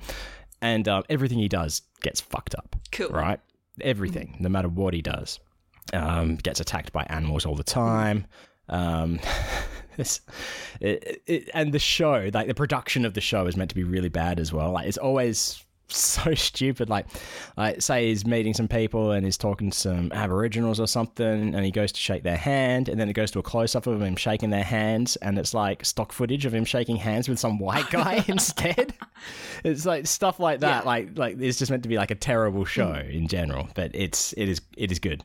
[0.60, 2.76] and um, everything he does gets fucked up.
[2.92, 3.08] Cool.
[3.08, 3.40] right?
[3.80, 5.40] Everything, no matter what he does,
[5.92, 8.26] um, gets attacked by animals all the time.
[8.68, 9.18] Um,
[10.80, 13.84] it, it, and the show, like the production of the show, is meant to be
[13.84, 14.72] really bad as well.
[14.72, 15.64] Like it's always
[15.96, 16.88] so stupid.
[16.88, 17.06] Like,
[17.56, 21.64] like say he's meeting some people and he's talking to some Aboriginals or something, and
[21.64, 24.00] he goes to shake their hand, and then it goes to a close up of
[24.02, 27.58] him shaking their hands, and it's like stock footage of him shaking hands with some
[27.58, 28.94] white guy instead.
[29.64, 30.84] It's like stuff like that.
[30.84, 30.88] Yeah.
[30.88, 34.32] Like, like it's just meant to be like a terrible show in general, but it's
[34.34, 35.22] it is it is good.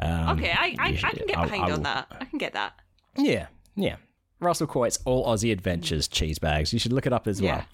[0.00, 2.06] Um, Okay, I, I, you I can get I- behind I on will- that.
[2.20, 2.74] I can get that.
[3.16, 3.96] Yeah, yeah.
[4.38, 6.70] Russell Coight's All Aussie Adventures cheese bags.
[6.70, 7.56] You should look it up as Yeah.
[7.56, 7.64] well.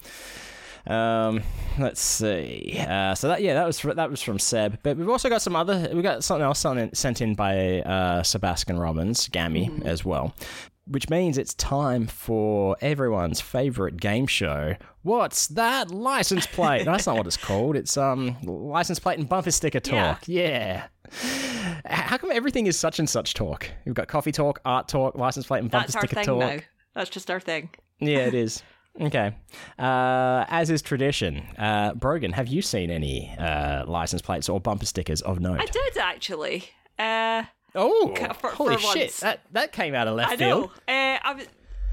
[0.85, 1.41] Um,
[1.79, 2.77] let's see.
[2.79, 4.79] Uh, so that yeah, that was that was from Seb.
[4.83, 5.89] But we've also got some other.
[5.93, 9.87] We got something else sent in, sent in by uh, Sebastian Robbins, Gammy Mm-hmm.
[9.87, 10.35] as well.
[10.85, 14.75] Which means it's time for everyone's favorite game show.
[15.03, 16.85] What's that license plate?
[16.85, 17.77] no, that's not what it's called.
[17.77, 20.23] It's um license plate and bumper sticker talk.
[20.27, 20.87] Yeah.
[21.85, 23.69] How come everything is such and such talk?
[23.85, 26.39] We've got coffee talk, art talk, license plate and bumper That's our sticker thing talk.
[26.39, 26.57] now.
[26.95, 27.69] That's just our thing.
[27.99, 28.61] Yeah, it is.
[29.01, 29.35] Okay.
[29.79, 34.85] Uh, as is tradition, uh, Brogan, have you seen any uh, license plates or bumper
[34.85, 35.59] stickers of note?
[35.59, 36.65] I did actually.
[36.99, 37.43] Uh,
[37.75, 38.95] Oh, for- holy for shit!
[39.07, 39.19] once.
[39.21, 40.61] That that came out of left I know.
[40.61, 40.71] field.
[40.87, 41.47] Uh, I was,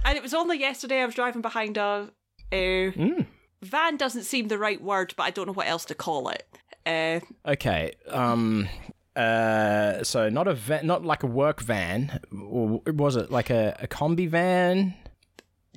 [0.05, 1.01] and it was only yesterday.
[1.01, 2.11] I was driving behind a.
[2.53, 3.23] Uh, Hmm.
[3.63, 6.47] Van doesn't seem the right word, but I don't know what else to call it.
[6.85, 7.93] Uh, Okay.
[8.09, 8.69] Um.
[9.17, 10.03] Uh.
[10.05, 12.21] So not a van, not like a work van.
[12.31, 14.95] Or was it like a, a combi van?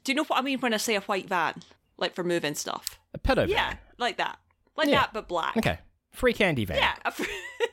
[0.04, 1.62] Do you know what I mean when I say a white van,
[1.98, 3.00] like for moving stuff?
[3.14, 3.50] A pedo van?
[3.50, 4.38] Yeah, like that,
[4.76, 5.02] like Yeah.
[5.02, 5.56] that, but black.
[5.58, 5.80] Okay.
[6.12, 6.78] Free candy van.
[6.78, 7.24] Yeah, a fr-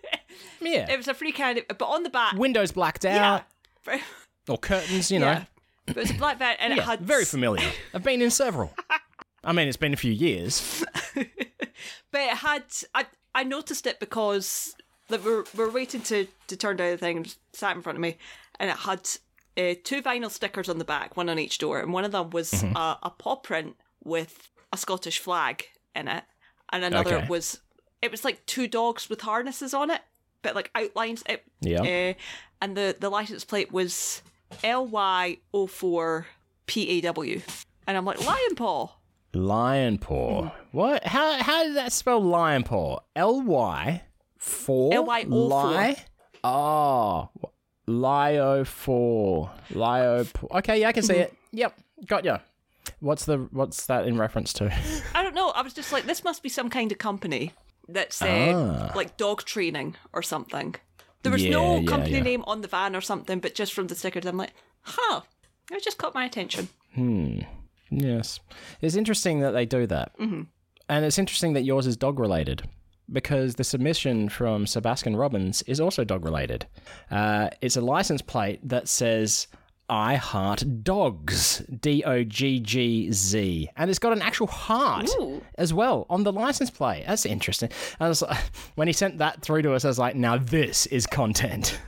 [0.61, 0.91] Yeah.
[0.91, 3.45] it was a free candy, but on the back, Windows blacked out
[3.87, 4.01] yeah,
[4.49, 5.11] or curtains.
[5.11, 5.27] You know.
[5.33, 5.45] yeah.
[5.87, 7.67] But it was a black van, and it Yeah, had very familiar.
[7.95, 8.73] I've been in several.
[9.43, 10.85] I mean, it's been a few years.
[12.13, 12.65] But it had
[12.95, 14.75] I I noticed it because
[15.09, 18.03] like we're we're waiting to to turn down the thing and sat in front of
[18.03, 18.19] me,
[18.59, 19.09] and it had
[19.61, 22.31] uh, two vinyl stickers on the back, one on each door, and one of them
[22.31, 22.77] was Mm-hmm.
[22.77, 26.25] a, a paw print with a Scottish flag in it,
[26.73, 27.27] and another Okay.
[27.29, 27.61] was
[28.03, 30.01] it was like two dogs with harnesses on it,
[30.43, 31.23] but like outlines.
[31.29, 31.83] It, Yeah.
[31.83, 32.15] uh,
[32.63, 34.23] and the the license plate was
[34.65, 36.27] L Y O four
[36.67, 37.43] P A W,
[37.87, 38.89] and I'm like lion paw.
[39.33, 40.51] Lion paw.
[40.73, 41.07] What?
[41.07, 43.01] How how does that spell lion paw?
[43.15, 44.03] L Y
[44.39, 44.95] four.
[44.95, 45.49] L-Y-O-4.
[45.51, 45.97] Lie.
[46.43, 47.29] Oh,
[47.91, 49.51] Lio four.
[49.71, 50.25] Lio.
[50.53, 51.35] Okay, yeah, I can see it.
[51.53, 52.39] Yep, got ya.
[53.01, 54.73] What's the what's that in reference to?
[55.15, 55.51] I don't know.
[55.51, 57.53] I was just like, this must be some kind of company
[57.89, 58.93] that's uh, Ah.
[58.97, 60.75] like dog training or something.
[61.23, 62.23] There was Yeah, no yeah, company yeah.
[62.23, 65.21] name on the van or something, but just from the stickers, I'm like, huh.
[65.71, 66.69] It just caught my attention.
[66.95, 67.41] Hmm.
[67.91, 68.41] Yes,
[68.81, 70.43] it's interesting that they do that, mm-hmm.
[70.89, 72.63] and it's interesting that yours is dog related.
[73.13, 76.67] Because the submission from Sebastian Robbins is also dog related.
[77.11, 79.49] Uh, it's a license plate that says
[79.91, 81.65] I heart dogs.
[81.81, 83.69] D O G G Z.
[83.77, 85.43] And it's got an actual heart Ooh.
[85.57, 87.05] as well on the license plate.
[87.09, 87.71] That's interesting.
[87.99, 88.39] I was like,
[88.77, 91.81] when he sent that through to us, I was like, now this is content.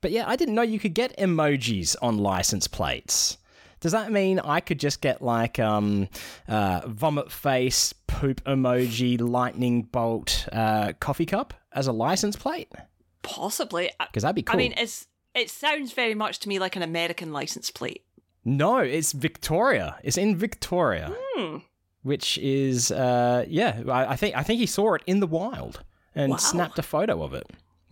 [0.00, 3.36] But yeah, I didn't know you could get emojis on license plates.
[3.82, 6.08] Does that mean I could just get like um,
[6.48, 12.70] uh, vomit face, poop emoji, lightning bolt, uh, coffee cup as a license plate?
[13.22, 13.90] Possibly.
[14.00, 14.54] Because that'd be cool.
[14.54, 18.02] I mean, it's it sounds very much to me like an American license plate.
[18.44, 19.96] no, it's Victoria.
[20.02, 21.58] It's in Victoria, Hmm.
[22.02, 23.82] which is uh, yeah.
[23.88, 25.82] I, I think I think he saw it in the wild
[26.14, 26.36] and Wow.
[26.38, 27.46] snapped a photo of it.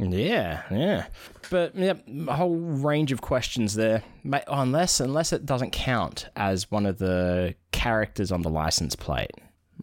[0.09, 1.07] Yeah, yeah.
[1.51, 1.95] But yeah,
[2.29, 4.03] a whole range of questions there.
[4.49, 9.31] Unless unless it doesn't count as one of the characters on the license plate.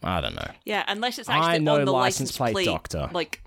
[0.03, 0.49] I don't know.
[0.65, 3.10] Yeah, unless it's I actually know on the license license plate doctor.
[3.13, 3.41] like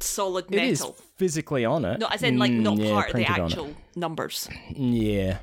[0.00, 0.96] solid It is metal.
[1.16, 1.98] physically on it.
[1.98, 3.52] No, as in like not Mm, yeah, part of the printed on it.
[3.52, 4.48] actual numbers.
[4.74, 5.38] Yeah.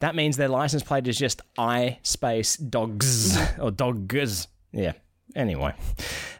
[0.00, 4.48] That means their license plate is just I space dogs or dogs.
[4.72, 4.92] Yeah.
[5.34, 5.74] Anyway,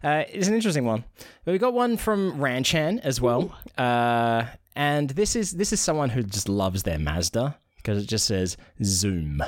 [0.03, 1.05] uh, it's an interesting one.
[1.45, 4.45] But we got one from Ranchan as well, uh,
[4.77, 8.57] and this is this is someone who just loves their Mazda because it just says
[8.83, 9.43] Zoom.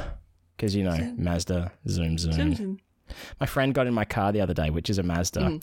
[0.57, 2.55] Because you know Mazda Zoom Zoom.
[2.55, 2.79] zoom
[3.39, 5.61] My friend got in my car the other day, which is a Mazda,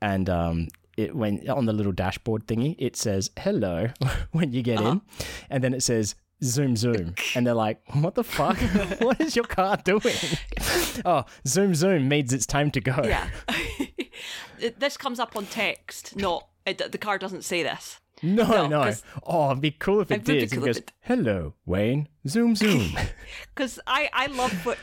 [0.00, 3.88] and um, it when on the little dashboard thingy, it says "hello"
[4.32, 5.00] when you get in,
[5.48, 8.58] and then it says "zoom zoom," and they're like, "What the fuck?
[9.00, 10.14] what is your car doing?"
[11.04, 13.00] oh, zoom zoom means it's time to go.
[13.04, 13.28] Yeah.
[14.60, 17.98] It- this comes up on text, not it, the car doesn't say this.
[18.22, 18.92] No, No, no.
[19.26, 20.42] Oh, it'd be cool if it It did.
[20.44, 22.92] It cool goes, it- "Hello, Wayne." Zoom zoom.
[23.52, 24.78] Because I, I love what.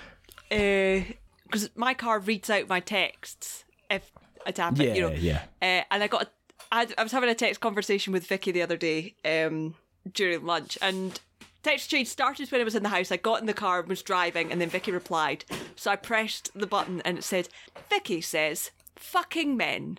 [0.50, 4.12] Because my car reads out my texts if
[4.46, 5.12] I tap yeah, you know.
[5.12, 5.44] yeah.
[5.62, 6.24] Uh, and I got.
[6.24, 6.28] A,
[6.72, 9.76] I, I was having a text conversation with Vicky the other day um,
[10.14, 11.20] during lunch, and
[11.64, 13.12] text change started when I was in the house.
[13.12, 15.46] I got in the car, and was driving, and then Vicky replied.
[15.76, 17.50] So I pressed the button, and it said,
[17.90, 19.98] "Vicky says." fucking men.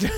[0.00, 0.10] and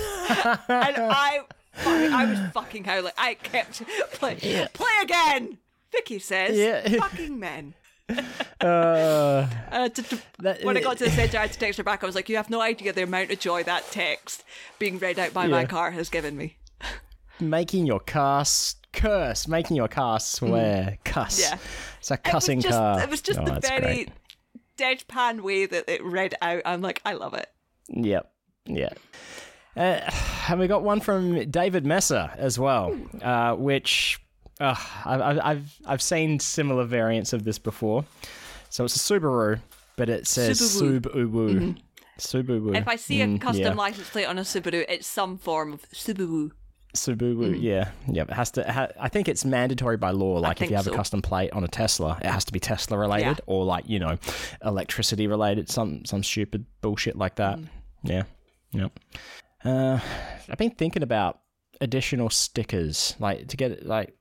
[0.68, 1.40] I,
[1.84, 3.12] I was fucking howling.
[3.18, 3.82] I kept
[4.12, 4.36] play,
[4.72, 5.58] play again.
[5.90, 6.98] Vicky says, Yeah.
[7.00, 7.74] fucking men.
[8.08, 8.14] Uh,
[9.72, 11.82] Uh, to, to- That- when I got to the centre, I had to text her
[11.84, 12.02] back.
[12.02, 14.44] I was like, "You have no idea the amount of joy that text
[14.78, 16.56] being read out by my car has given me."
[17.40, 21.40] making your car s- curse, making your car swear, cuss.
[21.40, 21.58] Yeah.
[21.98, 23.00] It's a It cussing just, car.
[23.02, 24.10] It was just Oh, the very great.
[24.76, 26.62] deadpan way that it read out.
[26.64, 27.48] I'm like, I love it.
[27.88, 28.30] Yep.
[28.66, 28.90] Yeah.
[29.76, 30.00] Uh,
[30.48, 34.20] and we got one from David Messer as well, uh, which
[34.60, 34.74] uh,
[35.04, 38.04] I've, I've- I've I've seen similar variants of this before.
[38.68, 39.60] So it's a Subaru,
[39.96, 41.00] but it says Subaru.
[41.00, 41.76] Subaru.
[42.18, 42.76] Subaru.
[42.76, 43.72] If I see a Mm, custom yeah.
[43.74, 46.50] license plate on a Subaru, it's some form of Subaru.
[46.94, 48.22] Subaru, yeah, yeah.
[48.22, 48.70] It has to.
[48.70, 50.38] Ha- I think it's mandatory by law.
[50.40, 52.98] Like if you have a custom plate on a Tesla, it has to be Tesla
[52.98, 53.44] related Yeah.
[53.46, 54.18] or like you know,
[54.64, 55.70] electricity related.
[55.70, 57.58] Some some stupid bullshit like that.
[57.58, 57.68] Mm.
[58.02, 58.22] Yeah,
[58.72, 58.98] yep.
[59.64, 59.98] Uh,
[60.48, 61.40] I've been thinking about
[61.80, 64.14] additional stickers, like to get like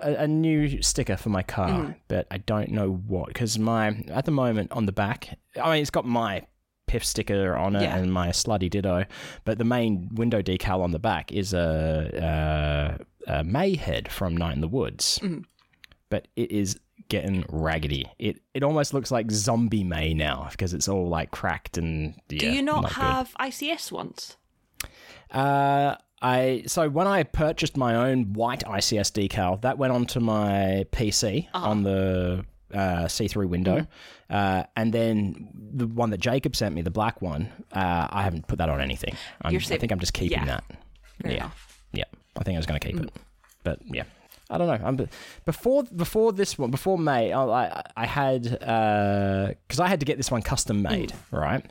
[0.00, 1.94] a, a new sticker for my car, Mm.
[2.08, 5.38] but I don't know what because my at the moment on the back.
[5.60, 6.42] I mean, it's got my
[6.92, 7.96] piff sticker on it Yeah.
[7.96, 9.04] and my slutty ditto,
[9.44, 14.54] but the main window decal on the back is a, a, a Mayhead from Night
[14.54, 15.42] in the Woods, Mm-hmm.
[16.10, 16.78] but it is
[17.08, 18.04] getting raggedy.
[18.18, 22.38] It it almost looks like zombie Mae now because it's all like cracked and yeah.
[22.40, 22.92] Do you not, good.
[22.92, 24.36] have ICS ones?
[25.30, 30.86] Uh, I so when I purchased my own white ICS decal, that went onto my
[30.92, 31.68] PC Uh-huh.
[31.70, 34.34] on the uh, see-through window, Mm-hmm.
[34.34, 38.46] uh, and then the one that Jacob sent me, the black one, uh, I haven't
[38.48, 39.14] put that on anything.
[39.42, 40.44] I'm, You're I think I'm just keeping yeah.
[40.46, 40.64] that.
[41.22, 41.82] Fair yeah, enough.
[41.92, 42.04] yeah.
[42.36, 43.04] I think I was going to keep Mm.
[43.06, 43.12] it,
[43.64, 44.04] but yeah.
[44.50, 44.86] I don't know.
[44.86, 45.08] I'm,
[45.46, 50.18] before before this one, before Mae, I I, I had because I had to get
[50.18, 51.64] this one custom made, right,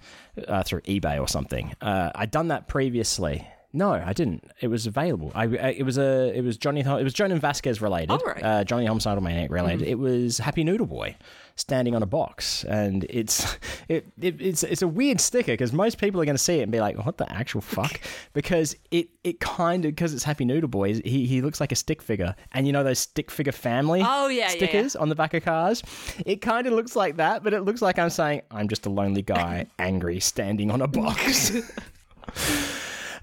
[0.47, 1.73] uh, through eBay or something.
[1.79, 3.47] Uh, I'd done that previously.
[3.73, 4.51] No, I didn't.
[4.59, 5.31] It was available.
[5.33, 8.11] I, I it was a it was Johnny it was Jhonen Vasquez related.
[8.11, 8.35] Oh, right.
[8.37, 8.45] Mm-hmm.
[8.45, 9.87] uh, Johnny Homicidal Maniac related.
[9.87, 11.15] It was Happy Noodle Boy
[11.55, 13.57] standing on a box, and it's
[13.87, 16.63] it, it it's it's a weird sticker because most people are going to see it
[16.63, 18.01] and be like, "What the actual fuck?"
[18.33, 20.95] because it it kind of because it's Happy Noodle Boy.
[20.95, 24.27] He he looks like a stick figure, and you know those stick figure family Oh,
[24.27, 24.49] yeah, yeah, yeah.
[24.49, 25.81] stickers on the back of cars.
[26.25, 28.89] It kind of looks like that, but it looks like I'm saying I'm just a
[28.89, 31.51] lonely guy, angry, standing on a box.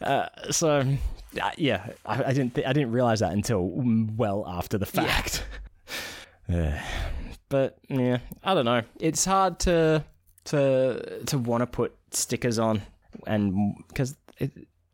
[0.03, 0.85] Uh, so.
[1.41, 2.55] Uh, yeah, I, I didn't.
[2.55, 5.45] Th- I didn't realize that until mm, well after the fact.
[6.51, 6.79] Uh,
[7.51, 8.81] but yeah, I don't know.
[8.99, 10.03] It's hard to
[10.45, 12.81] to to want to put stickers on,
[13.27, 14.17] and because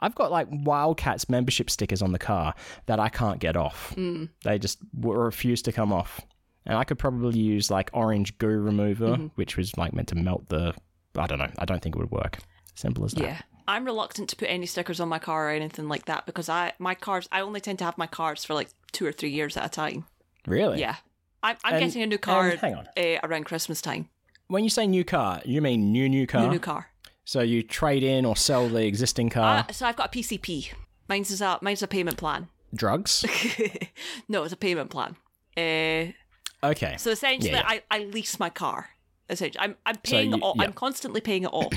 [0.01, 2.55] I've got like Wildcats membership stickers on the car
[2.87, 3.95] that I can't get off.
[4.43, 6.21] They just w- refuse to come off,
[6.67, 10.49] and I could probably use like orange goo remover, which was like meant to melt
[10.49, 10.75] the.
[11.17, 11.51] I don't know.
[11.59, 12.39] I don't think it would work.
[12.75, 13.23] Simple as that.
[13.23, 13.41] Yeah.
[13.67, 16.73] I'm reluctant to put any stickers on my car or anything like that because I
[16.79, 19.57] my cars I only tend to have my cars for like two or three years
[19.57, 20.05] at a time.
[20.47, 20.81] Really?
[20.81, 20.97] Yeah.
[21.43, 22.89] I'm, I'm And- getting a new car hang on.
[22.97, 24.09] Uh, around Christmas time.
[24.49, 26.43] When you say new car, you mean new new car?
[26.43, 26.89] New new car.
[27.25, 29.65] So you trade in or sell the existing car?
[29.69, 30.73] Uh, so I've got a PCP.
[31.09, 32.49] Mine's is a mine's a payment plan.
[32.75, 33.25] drugs?
[34.29, 35.17] no, it's a payment plan.
[35.57, 36.13] Uh,
[36.67, 36.97] Okay.
[36.99, 38.89] so essentially, Yeah, I, I lease my car.
[39.29, 40.57] Essentially, I'm I'm paying you- it off.
[40.57, 40.65] yeah.
[40.65, 41.73] I'm constantly paying it off.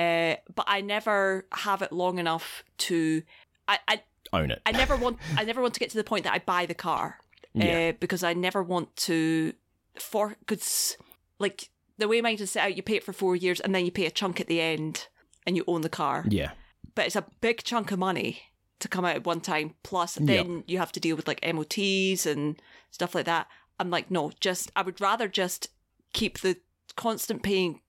[0.00, 3.22] Uh, but I never have it long enough to.
[3.68, 4.62] I, I Own it.
[4.64, 6.74] I never want I never want to get to the point that I buy the
[6.74, 7.18] car.
[7.52, 7.88] Yeah.
[7.88, 9.52] Uh, because I never want to
[9.98, 10.96] for cause
[11.38, 13.84] like the way mine is set out, you pay it for four years and then
[13.84, 15.08] you pay a chunk at the end
[15.46, 16.24] and you own the car.
[16.28, 16.52] yeah.
[16.94, 18.40] But it's a big chunk of money
[18.78, 19.74] to come out at one time.
[19.82, 20.26] Plus Yep.
[20.26, 22.60] then you have to deal with like MOTs and
[22.90, 23.46] stuff like that.
[23.78, 25.68] I'm like, no, just I would rather just
[26.12, 26.56] keep the
[26.96, 27.80] constant paying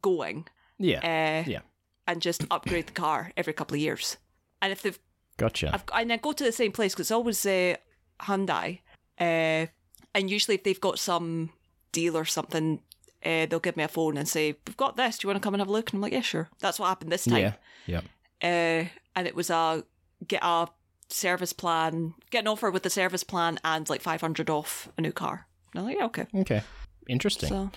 [0.00, 0.46] going
[0.82, 0.98] Yeah.
[1.44, 1.60] uh, yeah.
[2.06, 4.16] and just upgrade the car every couple of years.
[4.60, 4.98] And if they've
[5.38, 5.70] Gotcha.
[5.72, 7.74] I've, and I go to the same place because it's always uh,
[8.20, 8.80] Hyundai.
[9.18, 9.66] Uh,
[10.14, 11.50] and usually, if they've got some
[11.90, 12.80] deal or something,
[13.24, 15.18] uh, they'll give me a phone and say, We've got this.
[15.18, 15.90] Do you want to come and have a look?
[15.90, 16.48] And I'm like, Yeah, sure.
[16.60, 17.38] That's what happened this time.
[17.38, 17.52] yeah.
[17.86, 18.00] Yeah.
[18.42, 19.84] Uh, and it was a
[20.26, 20.68] get a
[21.08, 25.12] service plan, get an offer with the service plan and like 500 off a new
[25.12, 25.46] car.
[25.72, 26.26] And I'm like, Yeah, okay.
[26.34, 26.62] Okay.
[27.08, 27.48] Interesting.
[27.48, 27.70] So,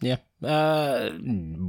[0.00, 0.16] yeah.
[0.42, 1.10] Uh,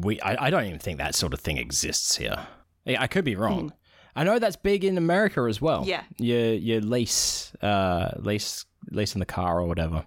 [0.01, 0.19] we.
[0.21, 2.47] I, I don't even think that sort of thing exists here.
[2.85, 3.73] Yeah, I could be wrong.
[4.15, 5.83] I know that's big in America as well.
[5.85, 6.03] Yeah.
[6.17, 10.05] You you lease uh lease lease in the car or whatever.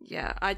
[0.00, 0.56] yeah, I.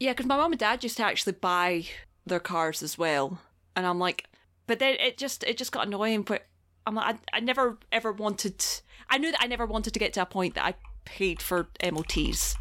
[0.00, 1.86] Yeah, because my mom and dad used to actually buy
[2.26, 3.38] their cars as well,
[3.76, 4.28] and I'm like,
[4.66, 6.22] but then it just it just got annoying.
[6.22, 6.46] But
[6.86, 8.64] I'm like, I, I never ever wanted.
[9.10, 11.68] I knew that I never wanted to get to a point that I paid for
[11.82, 12.56] MOTs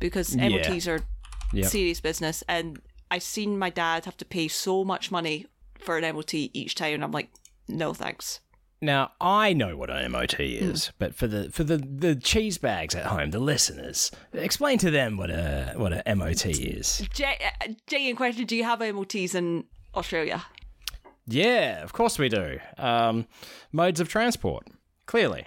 [0.00, 0.48] because Yeah.
[0.48, 1.00] MOTs are
[1.52, 1.66] Yep.
[1.66, 2.80] serious business, and
[3.10, 5.46] I've seen my dad have to pay so much money
[5.78, 7.30] for an MOT each time, and I'm like,
[7.68, 8.40] no thanks.
[8.80, 12.94] Now I know what an MOT is, but for the for the the cheese bags
[12.94, 17.02] at home, the listeners, explain to them what a what a MOT is.
[17.12, 19.64] Jay, uh, Jay in question, do you have MOTs in
[19.96, 20.44] Australia?
[21.26, 22.60] Yeah, of course we do.
[22.78, 23.26] Um,
[23.72, 24.68] modes of transport,
[25.06, 25.44] clearly.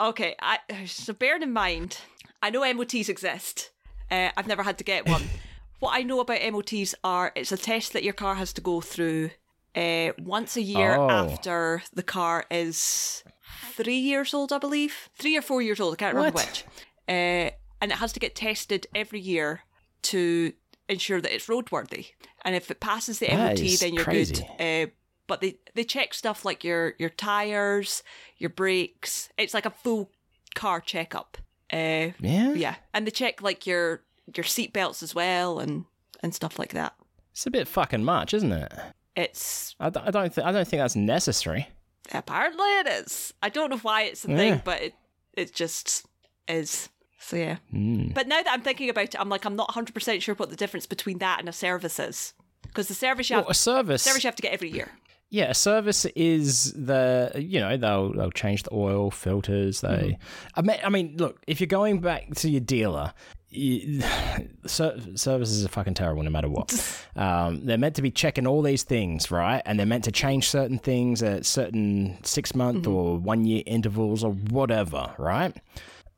[0.00, 1.98] Okay, I, so bearing in mind,
[2.42, 3.70] I know MOTs exist.
[4.14, 5.22] Uh, I've never had to get one.
[5.80, 8.80] what I know about MOTs are it's a test that your car has to go
[8.80, 9.30] through
[9.74, 11.10] uh, once a year Oh.
[11.10, 13.24] after the car is
[13.72, 14.94] three years old, I believe.
[15.18, 16.46] Three or four years old, I can't remember What?
[16.46, 16.64] which.
[17.08, 17.50] Uh,
[17.80, 19.62] and it has to get tested every year
[20.02, 20.52] to
[20.88, 22.06] ensure that it's roadworthy.
[22.44, 24.46] And if it passes the That MOT, then you're crazy.
[24.58, 24.88] good.
[24.88, 24.90] Uh,
[25.26, 28.02] but they, they check stuff like your, your tires,
[28.38, 29.30] your brakes.
[29.38, 30.10] It's like a full
[30.54, 31.38] car checkup.
[31.72, 34.02] Uh, Yeah, yeah, and they check like your
[34.36, 35.84] your seat belts as well and
[36.22, 36.94] and stuff like that.
[37.32, 38.72] It's a bit fucking much, isn't it?
[39.16, 41.68] It's I, don't- I don't think I don't think that's necessary.
[42.12, 43.32] apparently it is.
[43.42, 44.36] I don't know why it's a Yeah.
[44.36, 44.94] thing, but it
[45.34, 46.06] it just
[46.48, 46.88] is.
[47.18, 47.56] So yeah.
[47.70, 48.08] Hmm.
[48.08, 50.50] But now that I'm thinking about it, I'm like I'm not 100 percent sure what
[50.50, 53.54] the difference between that and a service is because the service you have Well, a
[53.54, 54.02] service.
[54.02, 54.90] service you have to get every year.
[55.34, 59.80] Yeah, a service is the you know they'll they'll change the oil filters.
[59.80, 60.16] They,
[60.54, 63.12] I mean, I mean, look, if you're going back to your dealer,
[63.50, 64.00] you,
[64.66, 66.72] services are fucking terrible no matter what.
[67.16, 69.60] um, they're meant to be checking all these things, right?
[69.66, 74.22] And they're meant to change certain things at certain six month or one year intervals
[74.22, 75.56] or whatever, right?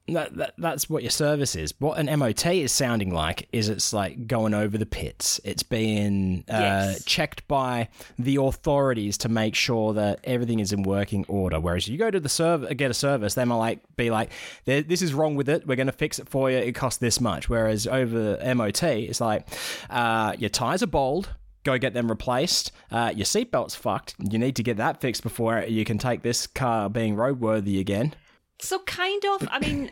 [0.08, 1.74] That, that that's what your service is.
[1.80, 5.40] What an MOT is sounding like is it's like going over the pits.
[5.42, 7.04] It's being uh, Yes.
[7.04, 11.58] checked by the authorities to make sure that everything is in working order.
[11.58, 14.30] Whereas you go to the serv get a service, they might like be like,
[14.64, 15.66] "This is wrong with it.
[15.66, 16.58] We're going to fix it for you.
[16.58, 19.46] It costs this much." Whereas over MOT, it's like,
[19.90, 21.30] uh, "Your tires are bald."
[21.64, 22.70] Go get them replaced.
[22.92, 24.14] Uh, your seatbelt's fucked.
[24.20, 28.14] You need to get that fixed before you can take this car being roadworthy again.
[28.58, 29.48] So kind of.
[29.50, 29.90] I mean,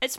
[0.00, 0.18] it's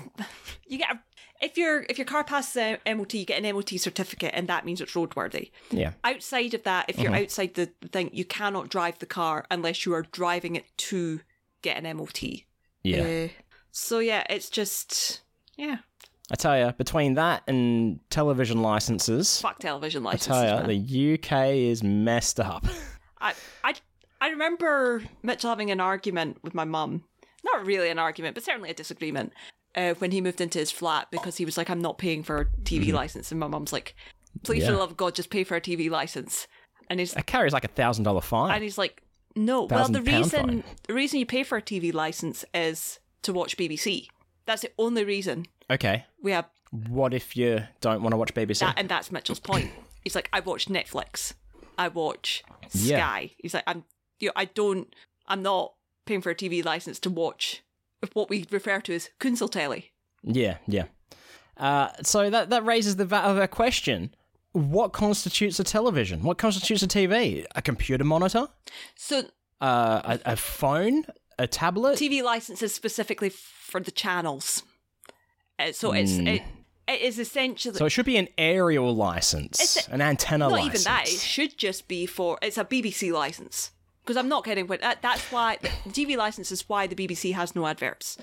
[0.67, 0.99] you get a,
[1.41, 2.55] if your if your car passes
[2.85, 5.51] a MOT, you get an MOT certificate, and that means it's roadworthy.
[5.71, 5.93] Yeah.
[6.03, 7.23] Outside of that, if you're Mm-hmm.
[7.23, 11.19] outside the thing, you cannot drive the car unless you are driving it to
[11.61, 12.23] get an MOT.
[12.83, 13.01] Yeah.
[13.01, 13.27] Uh,
[13.71, 15.21] so yeah, it's just
[15.57, 15.77] yeah.
[16.31, 20.29] I tell you, between that and television licenses, Fuck television licenses.
[20.29, 20.85] I tell you, man.
[20.87, 22.65] the UK is messed up.
[23.21, 23.73] I, I,
[24.21, 27.03] I remember Mitchell having an argument with my mum.
[27.43, 29.33] Not really an argument, but certainly a disagreement
[29.75, 32.37] uh, when he moved into his flat because he was like, I'm not paying for
[32.41, 33.31] a TV license.
[33.31, 33.95] And my mum's like,
[34.43, 34.73] please, for Mm-hmm.
[34.73, 36.47] The love of God, just pay for a TV license.
[36.89, 38.53] And he's, It carries like a thousand dollar fine.
[38.53, 39.01] and he's like,
[39.35, 39.63] no.
[39.63, 40.63] Well, the reason fine.
[40.87, 44.07] the reason you pay for a TV license is to watch BBC.
[44.45, 46.45] That's the only reason okay, we have
[46.89, 48.59] what if you don't want to watch BBC?
[48.59, 49.71] that, and that's Mitchell's point.
[50.03, 51.33] He's like, I watch Netflix,
[51.77, 52.97] I watch Yeah.
[52.97, 53.31] Sky.
[53.37, 53.85] He's like, I'm,
[54.19, 54.93] you know, I don't,
[55.27, 55.73] I'm not
[56.05, 57.61] paying for a TV license to watch
[58.13, 59.85] what we refer to as Kunseltelly.
[60.23, 60.85] yeah, yeah.
[61.57, 64.13] Uh, so that that raises the va- other question:
[64.53, 66.23] What constitutes a television?
[66.23, 67.45] What constitutes a TV?
[67.55, 68.47] A computer monitor?
[68.95, 69.23] So
[69.61, 71.05] Uh, a, a phone?
[71.39, 71.97] A tablet?
[71.97, 74.63] TV licenses specifically for the channels.
[75.59, 76.41] Uh, so it's it,
[76.87, 77.77] it is essentially Hmm.
[77.77, 80.81] so it should be an aerial license, a- an antenna not license.
[80.81, 81.07] even that.
[81.07, 83.71] It should just be for it's a BBC license.
[84.03, 87.33] Because I'm not kidding, but that, that's why the TV license is why the BBC
[87.33, 88.17] has no adverts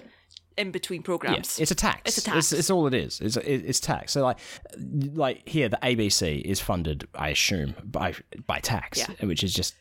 [0.59, 1.59] in between programs.
[1.59, 2.03] it's a tax.
[2.05, 2.53] It's a tax.
[2.53, 3.21] It's, all it is.
[3.21, 4.13] It's, it's tax.
[4.13, 4.39] So like,
[4.77, 8.15] like here, the ABC is funded, I assume, by
[8.47, 9.27] by tax, Yeah.
[9.27, 9.75] which is just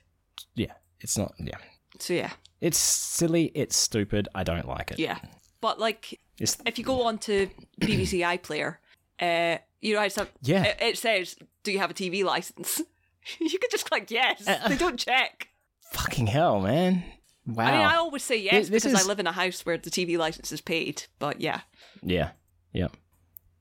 [0.56, 0.72] yeah.
[1.02, 1.58] It's not yeah.
[2.00, 2.32] so yeah,
[2.62, 3.52] It's silly.
[3.54, 4.30] It's stupid.
[4.36, 5.00] I don't like it.
[5.00, 5.20] yeah.
[5.60, 7.50] But like It's, if you go on to
[7.82, 8.78] BBC iPlayer,
[9.20, 10.64] uh, you know, it's a, Yeah.
[10.64, 12.82] it, it says, "Do you have a TV license?"
[13.40, 14.48] you could just click yes.
[14.48, 15.49] Uh, they don't check.
[15.92, 17.04] Fucking hell, man.
[17.46, 17.66] Wow.
[17.66, 19.66] I mean, I always say yes This- this because is- I live in a house
[19.66, 21.04] where the TV license is paid.
[21.20, 21.62] But yeah,
[22.04, 22.32] Yeah,
[22.74, 22.88] yeah.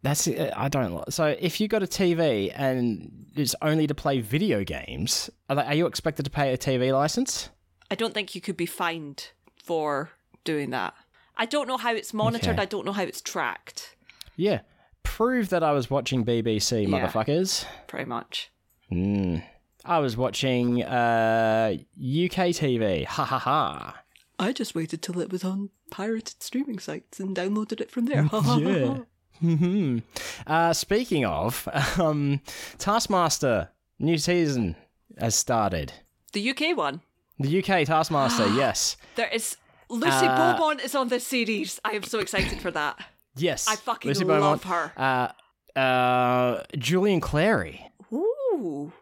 [0.02, 0.28] That's.
[0.28, 1.12] I don't.
[1.12, 5.62] So if you got a TV and it's only to play video games, are, they,
[5.62, 7.48] are you expected to pay a TV license?
[7.90, 9.30] I don't think you could be fined
[9.64, 10.10] for
[10.44, 10.94] doing that.
[11.36, 12.54] I don't know how it's monitored.
[12.54, 12.62] Okay.
[12.62, 13.96] I don't know how it's tracked.
[14.36, 14.60] Yeah.
[15.02, 16.88] Prove that I was watching BBC, Yeah.
[17.08, 17.64] motherfuckers.
[17.88, 18.50] Pretty much.
[18.92, 19.42] Mm.
[19.84, 23.04] I was watching uh, UK TV.
[23.06, 24.02] Ha ha ha.
[24.38, 28.28] I just waited till it was on pirated streaming sites and downloaded it from there.
[28.58, 28.98] Yeah.
[29.40, 29.98] hmm
[30.46, 31.68] Uh, speaking of,
[31.98, 32.40] um,
[32.78, 33.68] Taskmaster
[33.98, 34.74] new season
[35.18, 35.92] has started.
[36.32, 37.00] The UK one.
[37.38, 39.56] The UK Taskmaster, yes, There is
[39.88, 41.80] Lucy Uh, Beaumont is on this series.
[41.84, 42.98] I am so excited for that.
[43.36, 43.66] yes.
[43.68, 44.64] I fucking Lucy love Beaumont.
[44.64, 45.32] her.
[45.76, 47.80] Uh, uh, Julian Clary.
[48.12, 48.92] Ooh.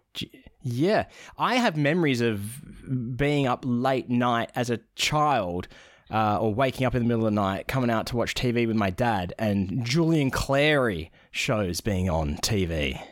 [0.68, 1.06] Yeah,
[1.38, 5.68] I have memories of being up late night as a child.
[6.08, 8.64] Uh, or waking up in the middle of the night, coming out to watch TV
[8.64, 13.02] with my dad, and Julian Clary shows being on TV.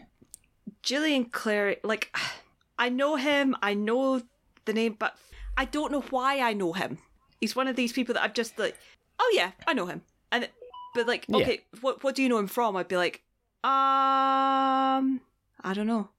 [0.80, 2.14] Julian Clary, like,
[2.78, 4.22] I know him, I know
[4.64, 5.16] the name, but
[5.56, 6.98] I don't know why I know him.
[7.40, 8.76] He's one of these people that I've just like,
[9.18, 10.02] oh yeah, I know him.
[10.30, 10.48] And
[10.94, 11.38] but like, Yeah.
[11.38, 12.76] okay, what what do you know him from?
[12.76, 13.22] I'd be like,
[13.64, 15.20] um,
[15.62, 16.10] I don't know.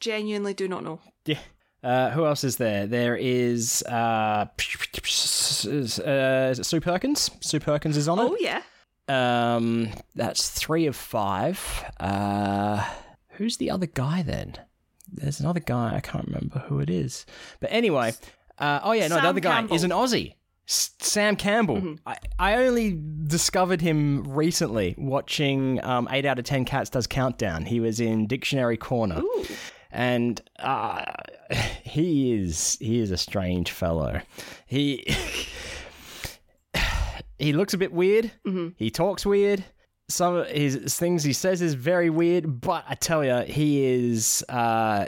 [0.00, 1.00] Genuinely do not know.
[1.24, 1.38] Yeah.
[1.82, 2.86] Uh, who else is there?
[2.86, 4.48] There is uh, uh,
[6.50, 7.30] is it Sue Perkins.
[7.40, 8.32] Sue Perkins is on Oh it.
[8.32, 8.36] Oh
[9.08, 11.84] yeah, Um, that's three of five.
[12.00, 12.84] Uh,
[13.30, 14.54] who's the other guy then?
[15.10, 15.94] There's another guy.
[15.96, 17.24] I can't remember who it is.
[17.60, 18.12] But anyway,
[18.58, 19.76] uh, oh yeah, no, the Sam other guy Campbell.
[19.76, 20.34] is an Aussie.
[20.68, 21.76] S- Sam Campbell.
[21.76, 21.94] Mm-hmm.
[22.06, 27.64] I, I only discovered him recently watching um, 8 out of 10 Cats Does Countdown.
[27.64, 29.46] He was in Dictionary Corner Ooh.
[29.90, 31.04] And uh,
[31.82, 34.20] he is he is a strange fellow.
[34.66, 35.04] He
[37.38, 38.30] he looks a bit weird.
[38.76, 39.64] He talks weird.
[40.10, 44.42] Some of his things he says is very weird, but I tell you, he is
[44.48, 45.06] uh,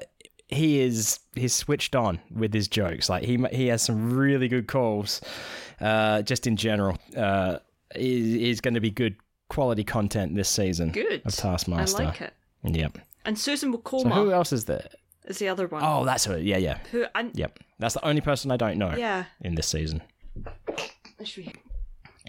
[0.48, 3.08] he is he's switched on with his jokes.
[3.08, 5.20] Like he he has some really good calls.
[5.80, 7.58] Uh, just in general, uh,
[7.94, 9.16] is is going to be good
[9.48, 10.92] quality content this season.
[10.92, 11.22] Good.
[11.24, 12.02] of Taskmaster.
[12.02, 12.34] I like it.
[12.62, 12.98] Yep.
[13.24, 14.88] And Susan So Wokoma who else is there?
[15.26, 15.82] is the other one.
[15.84, 16.36] Oh, that's who.
[16.38, 16.78] Yeah, yeah.
[16.90, 17.58] Who and Yep.
[17.78, 19.24] That's the only person I don't know yeah.
[19.40, 20.02] in this season.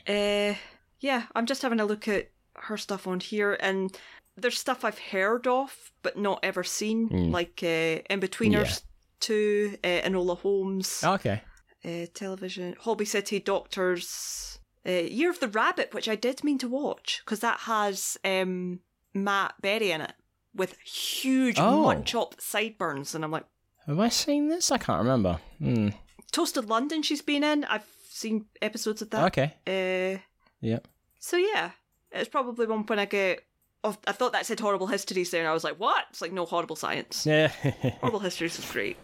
[0.08, 0.54] Uh,
[1.00, 3.96] yeah, I'm just having a look at her stuff on here, and
[4.38, 8.84] there's stuff I've heard of but not ever seen, like uh, Inbetweeners
[9.20, 11.42] two, uh, Enola Holmes, Okay.
[11.86, 16.68] uh, television, Holby City Doctors, uh, Year of the Rabbit, which I did mean to
[16.68, 18.80] watch because that has um,
[19.14, 20.14] Matt Berry in it
[20.56, 21.84] with huge Oh.
[21.84, 23.45] munch up sideburns, and I'm like,
[23.88, 24.72] Have I seen this?
[24.72, 25.39] I can't remember.
[25.60, 25.89] Hmm.
[26.32, 27.02] Toasted London.
[27.04, 27.64] She's been in.
[27.66, 29.26] I've seen episodes of that.
[29.38, 29.54] Okay.
[29.68, 30.20] Uh,
[30.62, 30.88] Yep.
[31.20, 31.72] So yeah,
[32.12, 33.43] it's probably one when I get.
[33.84, 36.45] I thought that said horrible histories there, and I was like, "What?" It's like no
[36.45, 37.26] horrible science.
[37.26, 37.47] Yeah.
[38.02, 38.95] Horrible histories is great.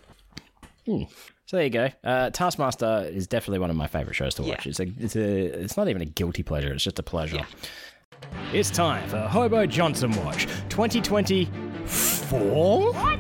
[0.86, 1.08] so
[1.58, 1.90] there you go.
[2.04, 4.50] Uh, Taskmaster is definitely one of my favorite shows to Yeah.
[4.50, 4.68] watch.
[4.68, 6.72] It's a, it's a, it's not even a guilty pleasure.
[6.74, 7.46] It's just a pleasure.
[8.54, 12.94] It's time for Hobo Johnson Watch 2024.
[12.94, 13.20] What?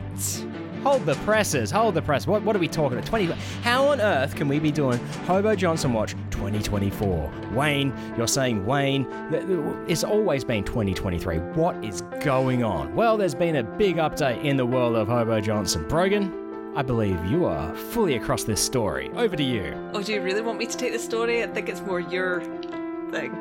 [0.84, 1.70] Hold the presses.
[1.70, 2.26] Hold the press.
[2.26, 3.10] What, what are we talking about?
[3.10, 3.26] 20.
[3.62, 7.30] How on earth can we be doing Hobo Johnson Watch 2024?
[7.52, 9.06] Wayne, you're saying Wayne.
[9.90, 11.40] It's always been 2023.
[11.40, 12.96] What is going on?
[12.96, 15.86] Well, there's been a big update in the world of Hobo Johnson.
[15.90, 19.10] Brogan, I believe you are fully across this story.
[19.12, 19.76] Over to you.
[19.94, 21.44] Oh, do you really want me to take the story?
[21.44, 22.40] I think it's more your
[23.12, 23.34] thing.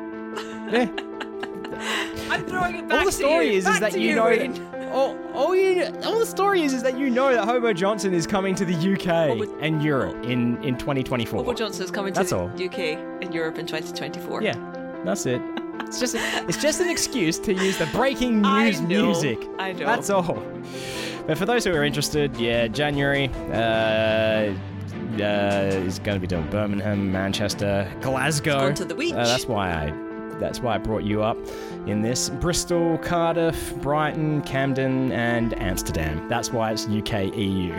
[0.69, 0.89] Yeah.
[2.29, 3.57] I'm throwing it back all the to story you.
[3.57, 4.53] is, Back is that you you, know Wayne.
[4.53, 8.13] that, all, all you all the story is is that you know that Hobo Johnson
[8.13, 11.39] is coming to the UK but- and Europe in in 2024.
[11.39, 12.65] Hobo Johnson is coming to That's the.
[12.65, 12.79] UK
[13.21, 14.41] and Europe in 2024.
[14.41, 14.53] Yeah,
[15.05, 15.41] that's it.
[15.87, 19.39] It's just it's just an excuse to use the breaking I news know, music.
[19.57, 19.85] I know.
[19.85, 20.43] That's all.
[21.27, 24.51] But for those who are interested, yeah, January uh,
[25.21, 28.59] uh, is going to be doing Birmingham, Manchester, Glasgow.
[28.59, 29.13] going to the beach.
[29.13, 29.91] Uh, that's why I
[30.39, 31.37] that's why I brought you up
[31.85, 32.29] in this.
[32.29, 36.27] Bristol, Cardiff, Brighton, Camden, and Amsterdam.
[36.29, 37.75] That's why it's UK EU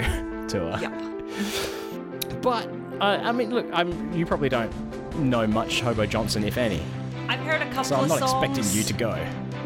[0.49, 0.77] tour.
[0.81, 1.03] Yep.
[2.43, 2.69] But
[3.01, 4.71] uh, I mean, look, I'm you probably don't
[5.19, 6.81] know much Hobo Johnson, if any.
[7.29, 8.33] I've heard a couple So I'm not songs.
[8.55, 9.11] expecting you to go.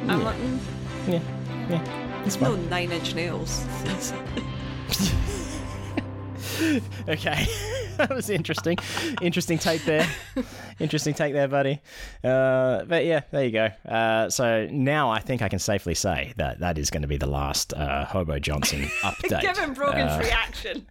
[0.08, 0.58] I'm like, mm,
[1.06, 1.20] Yeah,
[1.68, 3.64] yeah, it's no nine inch nails.
[7.08, 7.46] Okay,
[7.96, 8.78] that was interesting.
[9.20, 10.06] interesting take there.
[10.78, 11.80] Interesting take there, buddy.
[12.22, 13.68] Uh, but yeah, there you go.
[13.88, 17.16] Uh, so now I think I can safely say that that is going to be
[17.16, 19.40] the last uh, Hobo Johnson update.
[19.42, 20.86] Given Brogan's Uh, reaction.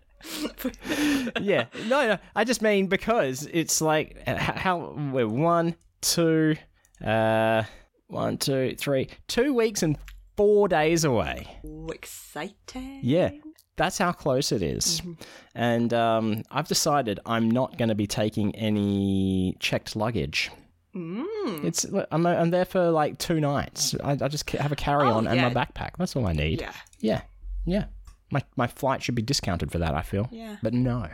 [1.41, 2.17] yeah, no, no.
[2.35, 6.55] I just mean because it's like uh, how we're one, two,
[7.03, 7.63] uh,
[8.07, 9.97] one, two, three, two weeks and
[10.37, 11.47] four days away.
[11.65, 12.99] Oh, exciting.
[13.01, 13.31] Yeah,
[13.81, 15.01] that's how close it is.
[15.55, 20.51] And um, I've decided I'm not going to be taking any checked luggage.
[20.95, 21.63] Mm.
[21.63, 23.95] It's I'm, I'm there for like two nights.
[24.03, 25.91] I, I just have a carry on Oh, and my backpack.
[25.97, 26.61] That's all I need.
[26.61, 26.73] Yeah.
[26.99, 27.21] yeah,
[27.65, 27.85] yeah.
[28.31, 29.95] My my flight should be discounted for that.
[29.95, 30.27] I feel.
[30.31, 30.57] Yeah.
[30.61, 31.07] But no,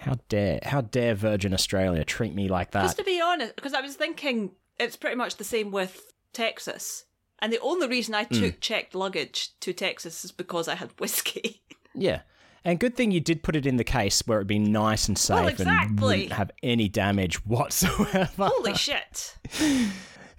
[0.00, 2.82] how dare how dare Virgin Australia treat me like that?
[2.82, 6.02] Just to be honest, because I was thinking it's pretty much the same with
[6.34, 7.04] Texas.
[7.42, 8.34] And the only reason I Hmm.
[8.34, 11.62] took checked luggage to Texas is because I had whiskey.
[11.94, 12.20] Yeah.
[12.64, 15.16] And good thing you did put it in the case where it'd be nice and
[15.16, 16.06] safe Well, and exactly.
[16.06, 18.28] wouldn't have any damage whatsoever.
[18.38, 19.36] Holy shit.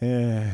[0.01, 0.53] Yeah.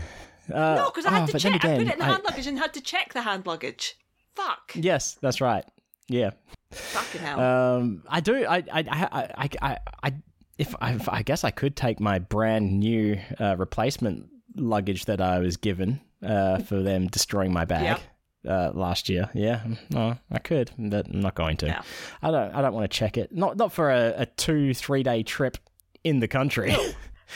[0.54, 1.54] Uh, No, because I had oh, to check.
[1.54, 3.95] I put it in the I- hand luggage and had to check the hand luggage
[4.36, 4.74] Fuck.
[4.76, 5.66] Yes, that's right.
[6.10, 6.32] Yeah.
[6.72, 7.39] Fucking hell.
[7.39, 8.45] Um, I do.
[8.45, 8.58] I.
[8.58, 8.64] I.
[8.72, 9.30] I.
[9.36, 9.50] I.
[9.62, 10.14] I, I
[10.60, 15.39] if I, I guess I could take my brand new uh, replacement luggage that I
[15.39, 18.00] was given uh, for them destroying my bag
[18.48, 19.30] uh, last year.
[19.34, 21.68] Yeah, no, I could, but I'm not going to.
[21.68, 21.82] Yeah.
[22.22, 22.54] I don't.
[22.54, 23.32] I don't want to check it.
[23.32, 25.58] Not not for a, a two three day trip
[26.04, 26.76] in the country.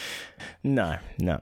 [0.63, 1.39] no, no.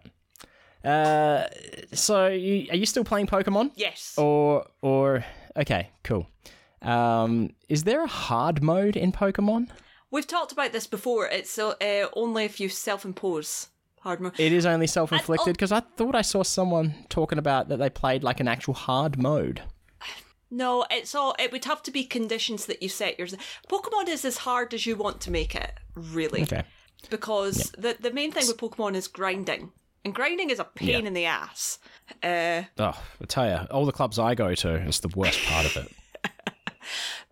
[0.83, 1.47] Uh,
[1.93, 3.71] so you, are you still playing Pokemon?
[3.75, 4.15] yes.
[4.17, 5.25] Or or
[5.57, 6.27] okay, cool.
[6.81, 9.69] Um, is there a hard mode in Pokemon?
[10.11, 11.27] We've talked about this before.
[11.27, 13.67] It's uh, uh, only if you self-impose
[14.01, 14.39] hard mode.
[14.39, 17.89] It is only self inflicted because I thought I saw someone talking about that they
[17.89, 19.61] played like an actual hard mode.
[20.51, 21.35] No, it's all.
[21.37, 23.35] It would have to be conditions that you set yours.
[23.69, 26.41] Pokemon is as hard as you want to make it, really.
[26.41, 26.63] Okay.
[27.11, 29.71] Because the the main thing with Pokemon is grinding,
[30.03, 31.07] and grinding is a pain Yeah.
[31.07, 31.77] in the ass.
[32.23, 35.67] Uh, Oh, I tell you, all the clubs I go to is the worst part
[35.67, 35.91] of it.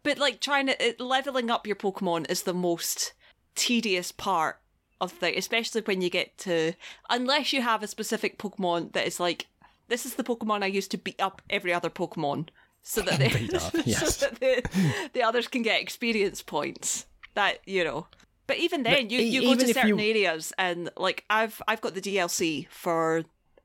[0.04, 3.14] but like trying to leveling up your Pokemon is the most
[3.56, 4.60] tedious part
[5.00, 6.74] of the, especially when you get to
[7.10, 9.48] unless you have a specific Pokemon that is like
[9.90, 12.50] this is the Pokemon I used to beat up every other Pokemon.
[12.84, 14.18] So that, they, up, yes.
[14.18, 17.06] so that the, the others can get experience points.
[17.36, 18.08] That you know,
[18.48, 21.82] but even then, you, e- you go to certain you- areas and like I've I've
[21.82, 23.20] got the DLC for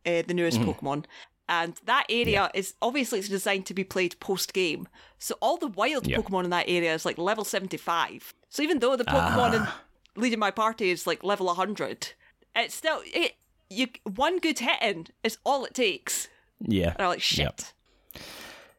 [0.06, 0.70] uh, the newest Mm-hmm.
[0.70, 1.04] Pokemon,
[1.48, 4.86] and that area is obviously it's designed to be played post game.
[5.18, 6.18] So all the wild Yeah.
[6.18, 8.34] Pokemon in that area is like level seventy five.
[8.50, 9.54] So even though the Pokemon Ah.
[9.54, 9.68] in
[10.16, 12.12] leading my party is like level hundred,
[12.54, 13.32] it's still it.
[13.70, 16.28] You one good hitting is all it takes.
[16.60, 16.92] Yeah.
[16.92, 17.38] And I'm like shit.
[17.38, 17.60] Yep.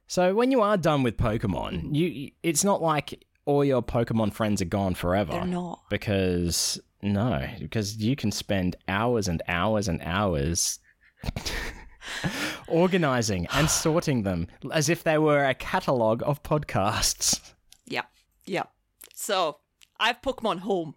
[0.07, 4.61] So when you are done with Pokemon, you it's not like all your Pokemon friends
[4.61, 5.31] are gone forever.
[5.33, 5.81] They're not.
[5.89, 10.79] Because no, because you can spend hours and hours and hours
[12.67, 17.53] organizing and sorting them as if they were a catalog of podcasts.
[17.87, 18.05] Yep,
[18.45, 18.71] yep.
[19.13, 19.57] So
[19.99, 20.95] I have Pokemon Home,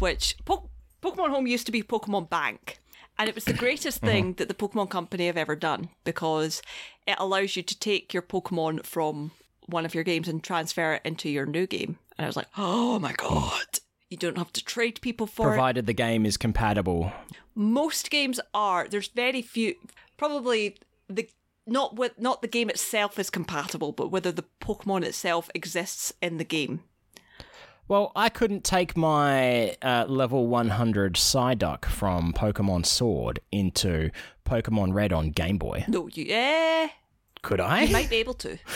[0.00, 0.70] which po-
[1.02, 2.78] Pokemon Home used to be Pokemon Bank,
[3.18, 4.12] and it was the greatest uh-huh.
[4.12, 6.62] thing that the Pokemon Company have ever done because
[7.06, 9.30] it allows you to take your Pokemon from
[9.66, 11.98] one of your games and transfer it into your new game.
[12.16, 13.80] And I was like, oh my god.
[14.10, 15.50] You don't have to trade people for it.
[15.50, 17.12] Provided the game is compatible.
[17.56, 18.86] Most games are.
[18.86, 19.74] There's very few.
[20.16, 20.76] Probably
[21.08, 21.28] the
[21.66, 26.36] not with not the game itself is compatible, but whether the Pokemon itself exists in
[26.36, 26.84] the game.
[27.88, 34.10] Well, I couldn't take my uh, level 100 Psyduck from Pokemon Sword into
[34.44, 35.84] Pokemon Red on Game Boy.
[35.86, 36.88] No, you eh,
[37.42, 37.82] Could I?
[37.84, 38.58] you might be able to.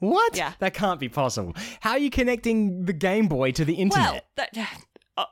[0.00, 0.36] What?
[0.36, 0.52] Yeah.
[0.58, 1.54] That can't be possible.
[1.80, 4.26] How are you connecting the Game Boy to the Well, internet?
[4.36, 4.52] that.
[5.16, 5.24] Uh,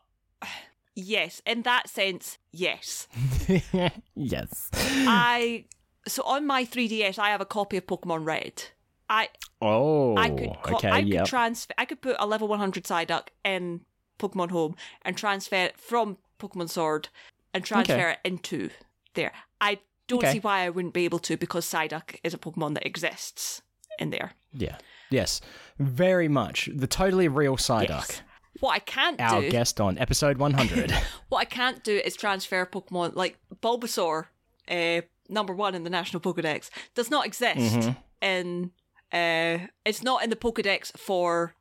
[0.95, 3.07] yes, in that sense, yes.
[4.15, 4.71] yes.
[4.73, 5.67] I
[6.09, 8.63] so on my 3DS, I have a copy of Pokemon Red.
[9.09, 9.29] I
[9.61, 11.21] Oh, I could co- okay, I yep.
[11.25, 13.81] could transfer I could put a level 100 Psyduck in
[14.19, 17.09] Pokemon Home and transfer it from Pokemon Sword
[17.55, 18.11] and transfer Okay.
[18.13, 18.71] it into
[19.15, 19.33] there.
[19.61, 19.79] I
[20.09, 20.33] don't Okay.
[20.35, 23.63] see why I wouldn't be able to because Psyduck is a Pokemon that exists
[23.99, 24.33] in there.
[24.53, 24.77] yeah.
[25.11, 25.43] Yes.
[25.79, 26.71] Very much.
[26.75, 27.89] The totally real Psyduck.
[28.09, 28.23] Yes.
[28.61, 30.91] What I can't Our do Our guest on episode 100.
[31.29, 34.27] what I can't do is transfer Pokemon like Bulbasaur,
[34.71, 37.91] uh, number one in the National Pokedex, does not exist Mm-hmm.
[38.23, 38.71] in.
[39.13, 41.55] Uh, it's not in the Pokedex for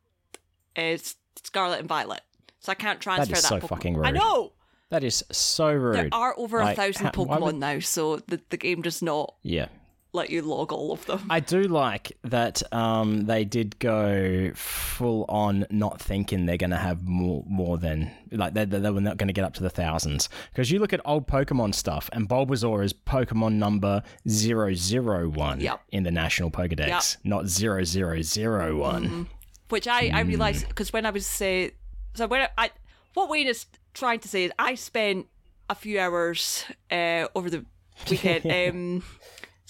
[0.77, 0.97] uh,
[1.43, 2.21] Scarlet and Violet,
[2.59, 3.47] so I can't transfer is that.
[3.47, 3.67] so Pokemon.
[3.69, 4.53] fucking I know
[4.89, 5.95] that is so rude.
[5.95, 9.35] there are over Like, a thousand Pokemon would- now, so the the game does not
[9.41, 9.67] yeah.
[10.13, 11.25] Let you log all of them.
[11.29, 16.77] I do like that um, they did go full on not thinking they're going to
[16.77, 19.69] have more more than like they, they were not going to get up to the
[19.69, 25.81] thousands because you look at old Pokemon stuff and Bulbasaur is Pokemon number 001 Yep.
[25.91, 29.03] in the National Pokedex, not 0001.
[29.03, 29.23] Mm-hmm.
[29.69, 30.27] which I, I Hmm.
[30.27, 31.69] realised because when I was uh,
[32.15, 32.71] so when I, I
[33.13, 35.27] what Wayne is trying to say is I spent
[35.69, 37.65] a few hours uh, over the
[38.09, 39.03] weekend um,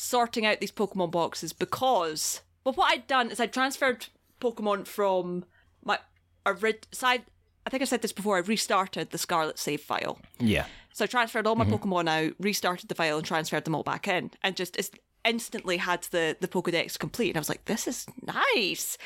[0.02, 4.08] sorting out these Pokemon boxes because well what I'd done is I transferred
[4.40, 5.46] Pokemon from
[5.84, 6.00] my
[6.46, 7.24] orig- side.
[7.66, 8.38] I think I said this before.
[8.38, 10.20] I restarted the Scarlet save file.
[10.40, 10.66] Yeah.
[10.94, 14.08] So I transferred all my Pokemon out, restarted the file, and transferred them all back
[14.08, 14.90] in, and just is-
[15.24, 17.30] instantly had the the Pokedex complete.
[17.30, 18.98] And I was like, "This is nice.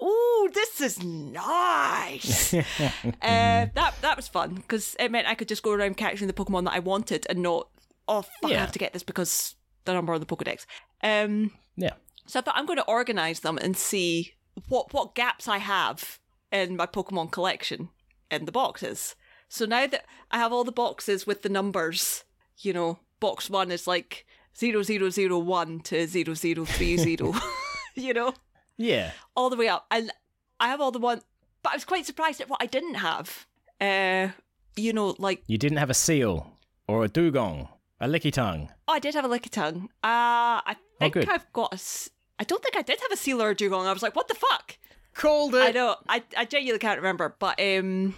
[0.00, 2.62] Oh, this is nice." uh,
[3.20, 6.64] that that was fun because it meant I could just go around catching the Pokemon
[6.64, 7.68] that I wanted and not,
[8.08, 9.54] oh fuck, I have to get this because
[9.88, 10.66] the number on the Pokedex.
[11.02, 11.94] Um, Yeah.
[12.26, 14.34] so I thought I'm going to organize them and see
[14.68, 16.18] what what gaps I have
[16.52, 17.88] in my Pokemon collection
[18.30, 19.14] in the boxes.
[19.48, 22.24] So now that I have all the boxes with the numbers,
[22.58, 24.26] you know, box one is like
[24.56, 27.32] 0001 to 0030,
[27.94, 28.34] you know?
[28.76, 29.10] Yeah.
[29.34, 30.10] all the way up, and
[30.60, 31.20] I have all the one.
[31.62, 33.46] But I was quite surprised at what I didn't have.
[33.80, 34.28] Uh,
[34.76, 36.52] you know, like You didn't have a Seel
[36.86, 37.68] or a Dewgong,
[38.00, 38.68] a Lickitung.
[38.86, 39.84] oh, I did have a lickitung.
[40.04, 41.28] Uh, I Oh, think good.
[41.28, 41.74] I've got a.
[41.74, 43.86] s- I don't think I did have a Seel or a Dewgong.
[43.86, 44.76] I was like, what the fuck?
[45.14, 45.62] Called it.
[45.68, 45.96] I know.
[46.08, 48.14] I, I genuinely can't remember, but um,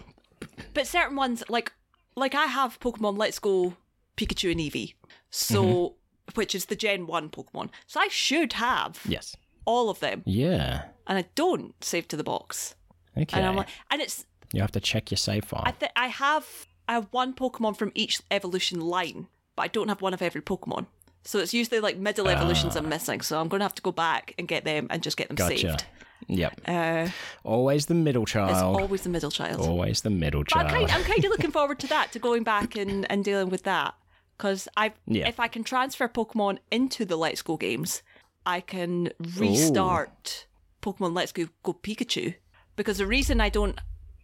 [0.75, 1.73] but certain ones like
[2.17, 3.75] like I have Pokemon Let's Go
[4.17, 4.95] Pikachu and Eevee,
[5.31, 6.35] so Mm-hmm.
[6.35, 7.71] which is the Gen One Pokemon.
[7.87, 9.35] So I should have Yes.
[9.65, 10.85] all of them, Yeah.
[11.07, 12.75] and I don't save to the box.
[13.17, 13.37] Okay.
[13.37, 15.63] And I'm like, and it's you have to check your save file.
[15.65, 16.47] I th- I have
[16.89, 19.29] I have one Pokemon from each evolution line,
[19.61, 20.87] but I don't have one of every Pokemon.
[21.25, 23.21] So it's usually like middle evolutions I'm missing.
[23.21, 25.37] So I'm going to have to go back and get them and just get them
[25.39, 25.49] Ah.
[25.49, 25.59] gotcha.
[25.61, 25.85] saved.
[26.29, 26.61] Yep.
[26.67, 27.09] Uh,
[27.45, 28.81] Always the middle it's child.
[28.81, 29.61] always the middle child.
[29.61, 30.89] Always the middle But I'm child.
[30.89, 33.65] kind, I'm kind of looking forward to that, to going back and, and dealing with
[33.65, 33.95] that.
[34.39, 35.29] Because I, Yeah.
[35.29, 38.03] if I can transfer Pokemon into the Let's Go games,
[38.47, 40.47] I can restart
[40.83, 42.35] Pokemon Let's Go, Go Pikachu.
[42.77, 43.79] Because the reason I don't,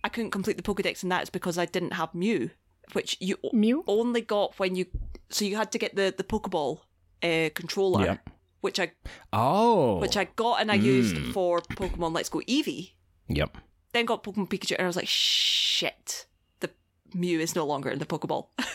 [0.05, 2.51] I couldn't complete the Pokedex in that is because I didn't have Mew,
[2.95, 3.85] which you o- Mew?
[3.87, 4.87] only got when you,
[5.31, 6.81] so you had to get the the Pokeball
[7.23, 8.17] uh, controller, Yeah.
[8.61, 8.93] which I
[9.33, 9.99] Oh.
[9.99, 12.93] which I got and I used for Pokemon Let's Go Eevee
[13.29, 13.57] Yep.
[13.93, 16.27] then got Pokemon Pikachu, and I was like, shit,
[16.61, 16.71] the
[17.15, 18.49] Mew is no longer in the Pokeball.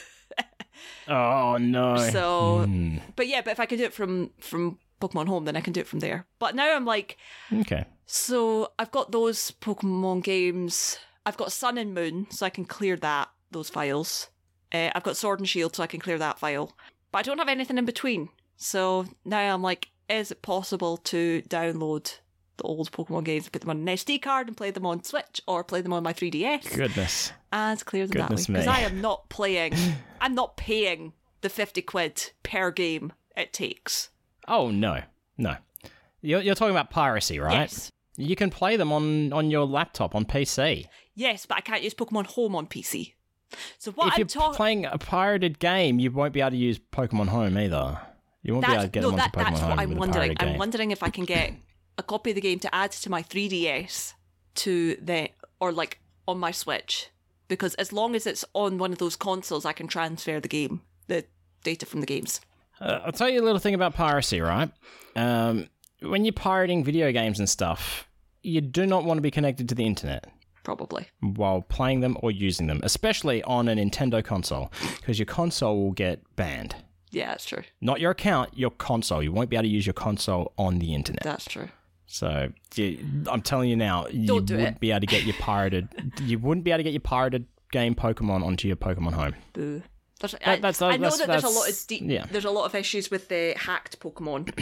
[1.08, 1.98] Oh no.
[2.12, 2.98] so, Hmm.
[3.16, 5.74] but yeah, but if I could do it from from Pokemon Home, then I can
[5.74, 6.26] do it from there.
[6.40, 7.18] But now I'm like,
[7.52, 7.86] Okay.
[8.06, 10.98] so I've got those Pokemon games.
[11.26, 14.30] I've got Sun and Moon, so I can clear that those files.
[14.74, 16.76] Uh, I've got Sword and Shield, so I can clear that file.
[17.12, 18.30] But I don't have anything in between.
[18.58, 22.18] So now I'm like, is it possible to download
[22.58, 25.42] the old Pokemon games, put them on an SD card, and play them on Switch,
[25.48, 26.76] or play them on my 3DS?
[26.76, 27.34] Goodness.
[27.52, 28.68] and clear them Goodness that way because.
[28.76, 29.74] I am not playing.
[30.22, 34.10] I'm not paying the fifty quid per game it takes.
[34.48, 35.02] Oh no.
[35.38, 35.56] No.
[36.22, 37.62] You're, you're talking about piracy, right?
[37.62, 40.86] Yes, You can play them on on your laptop on PC.
[41.16, 43.14] yes, but I can't use Pokemon Home on PC.
[43.78, 44.56] So what if I'm you're talking.
[44.56, 48.00] playing a pirated game, you won't be able to use Pokemon Home either.
[48.44, 50.36] You won't be able to get no, them that, Pokemon that's Home what I'm wondering.
[50.40, 51.54] I'm wondering if I can get
[51.98, 54.14] a copy of the game to add to my 3DS
[54.56, 55.30] to the
[55.60, 57.10] or like on my Switch
[57.48, 60.82] because as long as it's on one of those consoles, I can transfer the game,
[61.08, 61.26] the
[61.64, 62.40] data from the games.
[62.80, 64.72] Uh, I'll tell you a little thing about piracy, right?
[65.16, 65.68] Um,
[66.02, 68.08] when you're pirating video games and stuff,
[68.42, 70.32] you do not want to be connected to the internet
[70.64, 71.08] Probably.
[71.22, 75.92] while playing them or using them, especially on a Nintendo console, because your console will
[75.92, 76.76] get banned.
[77.12, 77.64] Yeah, that's true.
[77.82, 79.22] Not your account, your console.
[79.24, 81.24] You won't be able to use your console on the internet.
[81.24, 81.68] That's true.
[82.06, 82.52] So
[83.30, 84.80] I'm telling you now, you Don't do wouldn't it.
[84.80, 85.90] be able to get your pirated.
[86.22, 89.36] you wouldn't be able to get your pirated game Pokemon onto your Pokemon Home.
[89.54, 89.82] Boo.
[90.20, 92.26] There's, I, that's- I know that's- that there's a lot of de- yeah.
[92.32, 94.50] there's a lot of issues with the hacked Pokemon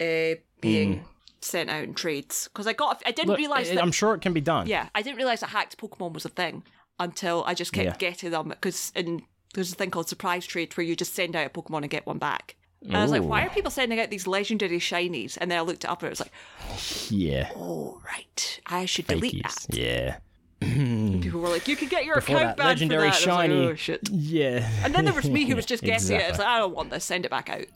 [0.00, 1.02] uh, being Mm.
[1.44, 4.20] Sent out in trades because I got I didn't Look, realize that I'm sure it
[4.20, 4.66] can be done.
[4.66, 6.62] yeah I didn't realize that hacked Pokemon was a thing
[7.00, 7.96] until I just kept Yeah.
[7.96, 9.22] getting them because in
[9.54, 12.06] there's a thing called surprise trade where you just send out a Pokemon and get
[12.06, 12.56] one back.
[12.84, 15.38] And I was like, why are people sending out these legendary shinies?
[15.40, 16.32] And then I looked it up and it was like,
[17.10, 17.50] Yeah.
[17.54, 19.66] oh right, I should delete Fakies.
[19.68, 19.76] that.
[19.78, 20.16] Yeah.
[21.20, 23.22] People were like, you can get your Before account banned legendary for that.
[23.22, 23.54] And shiny.
[23.54, 24.08] like, oh shit.
[24.10, 24.68] Yeah.
[24.84, 26.20] And then there was me who was just guessing it.
[26.20, 26.44] It's Exactly.
[26.44, 27.04] like, I don't want this.
[27.04, 27.66] Send it back out.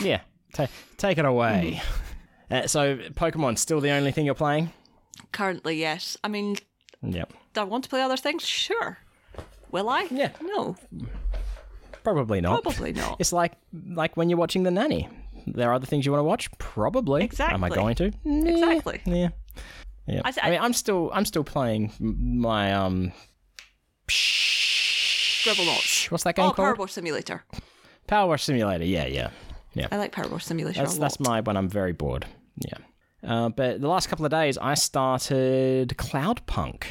[0.00, 0.20] Yeah.
[0.54, 0.66] Ta-
[0.96, 1.80] take it away.
[1.80, 2.04] Mm-hmm.
[2.50, 4.72] Uh, so, Pokemon's still the only thing you're playing?
[5.32, 6.16] Currently, yes.
[6.24, 6.56] I mean,
[7.02, 7.32] Yep.
[7.54, 8.46] do I want to play other things?
[8.46, 8.98] Sure.
[9.70, 10.06] Will I?
[10.10, 10.30] Yeah.
[10.42, 10.76] No,
[12.02, 12.62] Probably not.
[12.62, 13.16] probably not.
[13.18, 13.52] It's like
[13.94, 15.08] like when you're watching The Nanny.
[15.46, 16.50] There are other things you want to watch?
[16.58, 17.22] Probably.
[17.24, 17.54] Exactly.
[17.54, 18.12] Am I going to?
[18.24, 18.50] Nah.
[18.50, 19.00] Exactly.
[19.04, 19.28] Yeah.
[20.06, 20.22] Yeah.
[20.24, 23.12] I, I, mean, I'm still I'm still playing my um.
[24.10, 26.10] Scribble notes.
[26.10, 26.76] What's that game Oh, called?
[26.78, 27.44] Powerball Simulator.
[28.06, 28.84] Power Wash Simulator.
[28.84, 29.30] Yeah, yeah,
[29.74, 29.88] yeah.
[29.92, 31.04] I like Powerball Simulator That's a lot.
[31.04, 32.26] that's my when I'm very bored.
[32.66, 32.78] Yeah.
[33.22, 36.84] Uh, but the last couple of days, I started Cloudpunk.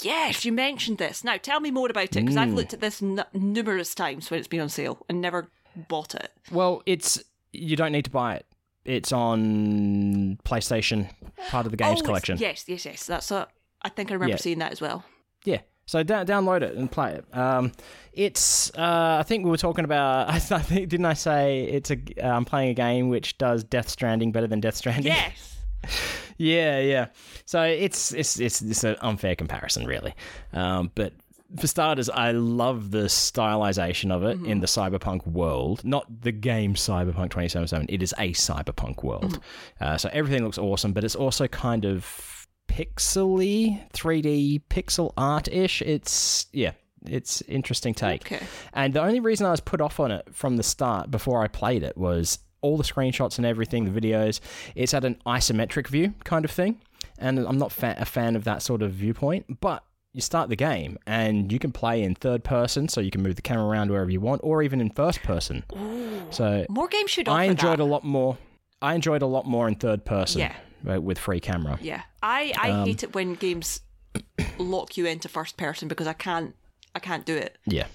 [0.00, 1.24] Yes, you mentioned this.
[1.24, 2.38] Now tell me more about it because Mm.
[2.38, 5.50] I've looked at this n- numerous times when it's been on sale and never
[5.88, 6.30] bought it.
[6.52, 8.46] Well, it's you don't need to buy it.
[8.84, 11.10] It's on PlayStation,
[11.48, 12.38] part of the games Oh, collection.
[12.38, 13.06] Yes, yes, yes.
[13.06, 13.48] That's a.
[13.82, 14.36] I think I remember Yeah.
[14.38, 15.04] seeing that as well.
[15.44, 15.60] Yeah.
[15.88, 17.24] So da- download it and play it.
[17.36, 17.72] Um,
[18.12, 18.70] it's.
[18.76, 20.28] Uh, I think we were talking about.
[20.30, 21.98] I think didn't I say it's a?
[22.22, 25.12] Uh, I'm playing a game which does Death Stranding better than Death Stranding.
[25.12, 25.56] Yes.
[26.36, 27.06] yeah, yeah.
[27.46, 30.14] So it's it's it's it's an unfair comparison, really.
[30.52, 31.14] Um, but
[31.58, 35.82] for starters, I love the stylization of it in the cyberpunk world.
[35.82, 37.86] Not the game Cyberpunk 2077.
[37.88, 39.40] It is a cyberpunk world.
[39.80, 42.37] Uh, so everything looks awesome, but it's also kind of
[42.68, 45.82] pixely, 3D pixel art ish.
[45.82, 46.72] It's yeah.
[47.06, 48.22] It's interesting take.
[48.26, 48.44] Okay.
[48.72, 51.48] And the only reason I was put off on it from the start before I
[51.48, 54.40] played it was all the screenshots and everything, the videos.
[54.74, 56.80] It's at an isometric view kind of thing,
[57.18, 59.60] and I'm not fa- a fan of that sort of viewpoint.
[59.60, 63.22] But you start the game and you can play in third person, so you can
[63.22, 65.62] move the camera around wherever you want, or even in first person.
[65.76, 66.20] Ooh.
[66.30, 67.82] So More games should I enjoyed that.
[67.82, 68.38] a lot more.
[68.82, 70.40] I enjoyed a lot more in third person.
[70.40, 70.54] Yeah.
[70.88, 71.78] Uh, With free camera.
[71.80, 73.80] Yeah, I I Um, hate it when games
[74.58, 76.54] lock you into first person because I can't
[76.94, 77.58] I can't do it.
[77.66, 77.86] Yeah.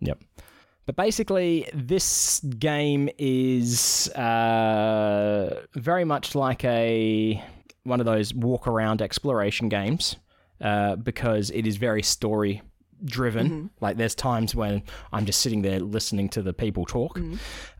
[0.00, 0.18] Yep.
[0.86, 7.42] But basically, this game is uh, very much like a
[7.84, 10.16] one of those walk around exploration games
[10.60, 12.62] uh, because it is very story
[13.04, 13.70] driven.
[13.80, 14.82] Like there's times when
[15.12, 17.18] I'm just sitting there listening to the people talk.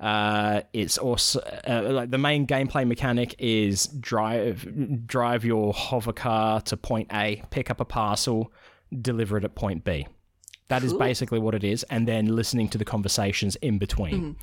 [0.00, 6.60] Uh, it's also uh, like the main gameplay mechanic is drive drive your hover car
[6.62, 8.52] to point A, pick up a parcel,
[9.00, 10.06] deliver it at point B.
[10.68, 14.36] That is basically what it is, and then listening to the conversations in between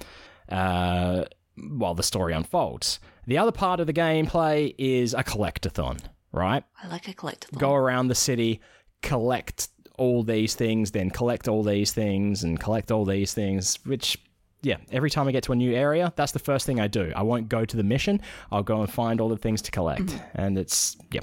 [0.50, 1.24] uh,
[1.56, 3.00] while the story unfolds.
[3.28, 6.00] The other part of the gameplay is a collectathon,
[6.32, 6.64] right?
[6.84, 7.60] I like a collectible.
[7.60, 8.60] Go around the city,
[9.02, 14.18] collect all these things, then collect all these things, and collect all these things, which.
[14.64, 17.14] Yeah, every time I get to a new area, that's the first thing I do.
[17.16, 18.20] I won't go to the mission.
[18.52, 20.08] I'll go and find all the things to collect.
[20.08, 20.42] Mm-hmm.
[20.42, 21.22] And it's, yeah.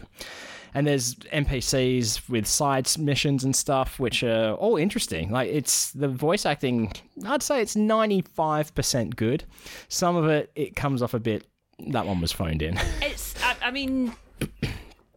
[0.73, 5.33] And there's NPCs with side missions and stuff, which are all interesting.
[5.33, 6.93] Like, it's the voice acting,
[7.27, 9.45] I'd say it's 95% good.
[9.89, 11.45] Some of it, it comes off a bit,
[11.89, 12.79] that one was phoned in.
[13.03, 14.15] It's I, I mean,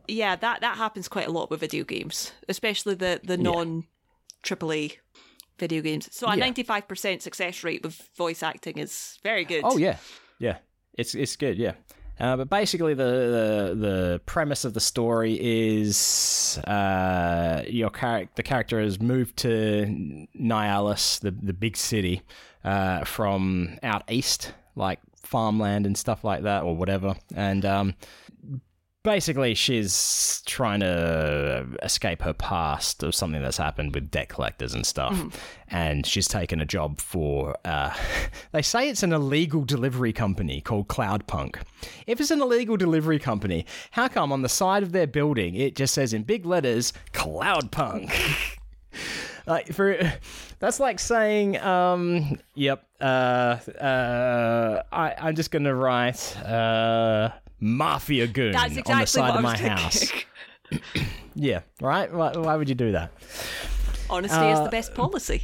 [0.08, 3.86] yeah, that that happens quite a lot with video games, especially the the non
[4.44, 4.98] AAA
[5.60, 6.08] video games.
[6.12, 6.46] So a Yeah.
[6.46, 9.62] ninety five percent success rate with voice acting is very good.
[9.64, 9.98] Oh yeah,
[10.40, 10.58] yeah.
[10.94, 11.58] It's it's good.
[11.58, 11.74] Yeah.
[12.20, 18.32] Uh, but basically, the, the the premise of the story is uh, your character.
[18.36, 22.24] The character has moved to Nivalis, the the big city,
[22.64, 27.16] uh, from out east, like farmland and stuff like that, or whatever.
[27.36, 27.94] And um,
[29.08, 34.86] basically, she's trying to escape her past of something that's happened with debt collectors and
[34.86, 35.18] stuff.
[35.70, 37.96] And she's taken a job for, uh,
[38.52, 41.56] they say it's an illegal delivery company called Cloudpunk.
[42.06, 45.78] If it's an illegal delivery company, how come on the side of their building it
[45.78, 48.12] just says in big letters, Cloudpunk?
[49.48, 49.98] like for
[50.60, 57.30] that's like saying um yep uh uh i i'm just gonna write uh
[57.60, 60.12] mafia goon exactly on the side of my house.
[61.36, 62.12] yeah right?
[62.14, 63.12] Why, why would you do that?
[64.10, 65.42] Honesty is Uh, the best policy.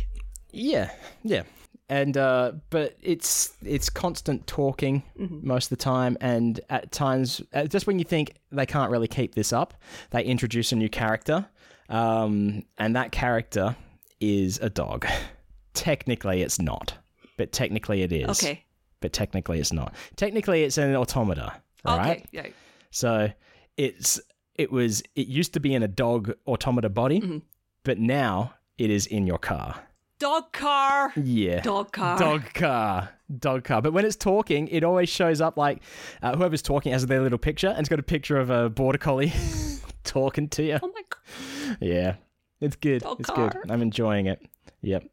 [0.52, 0.92] yeah
[1.24, 1.44] yeah.
[1.90, 7.66] And uh but it's it's constant talking most of the time and at times uh,
[7.66, 9.74] just when you think they can't really keep this up
[10.12, 11.46] they introduce a new character
[11.90, 13.76] um and that character
[14.20, 15.06] is a dog.
[15.74, 16.94] Technically it's not
[17.38, 18.30] but technically it is.
[18.30, 18.64] Okay.
[19.02, 19.94] but technically it's not.
[20.16, 21.52] Technically it's an automata
[21.86, 22.26] all right Okay.
[22.32, 22.48] Yeah.
[22.92, 23.30] so
[23.78, 24.20] it's
[24.56, 27.38] it was it used to be in a dog automata body Mm-hmm.
[27.84, 29.82] but now it is in your car
[30.20, 31.12] Dog car.
[31.18, 32.18] yeah Dog car.
[32.18, 33.10] Dog car.
[33.40, 33.82] Dog car.
[33.82, 35.82] But when it's talking, it always shows up like
[36.22, 39.00] uh, whoever's talking has their little picture and it's got a picture of a border
[39.00, 39.34] collie
[40.06, 40.78] talking to you.
[40.82, 41.78] Oh my god.
[41.82, 42.16] Yeah.
[42.62, 43.02] It's good.
[43.02, 43.50] Dog it's car.
[43.50, 43.70] good.
[43.72, 44.40] I'm enjoying it.
[44.82, 45.04] Yep.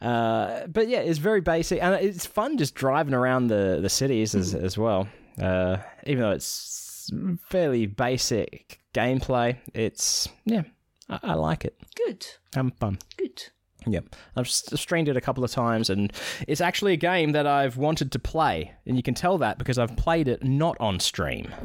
[0.00, 4.34] Uh, but yeah, it's very basic and it's fun just driving around the, the cities
[4.34, 4.64] as, Mm-hmm.
[4.64, 5.06] as well.
[5.40, 7.10] Uh, even though it's
[7.48, 10.62] fairly basic gameplay, it's, yeah,
[11.08, 11.78] I, I like it.
[12.06, 12.26] Good.
[12.54, 12.98] Having fun.
[13.16, 13.44] Good.
[13.86, 14.16] Yep.
[14.36, 16.12] I've streamed it a couple of times, and
[16.46, 18.72] it's actually a game that I've wanted to play.
[18.86, 21.52] And you can tell that because I've played it not on stream.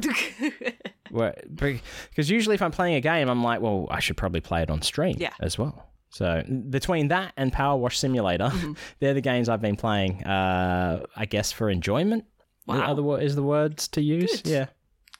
[1.10, 4.70] Because usually, if I'm playing a game, I'm like, well, I should probably play it
[4.70, 5.30] on stream Yeah.
[5.40, 5.86] as well.
[6.10, 8.72] So between that and Power Wash Simulator, Mm-hmm.
[9.00, 10.24] they're the games I've been playing.
[10.24, 12.24] Uh, I guess for enjoyment.
[12.66, 12.82] Wow.
[12.82, 14.42] Other wo- is the words to use?
[14.42, 14.50] Good.
[14.50, 14.66] Yeah.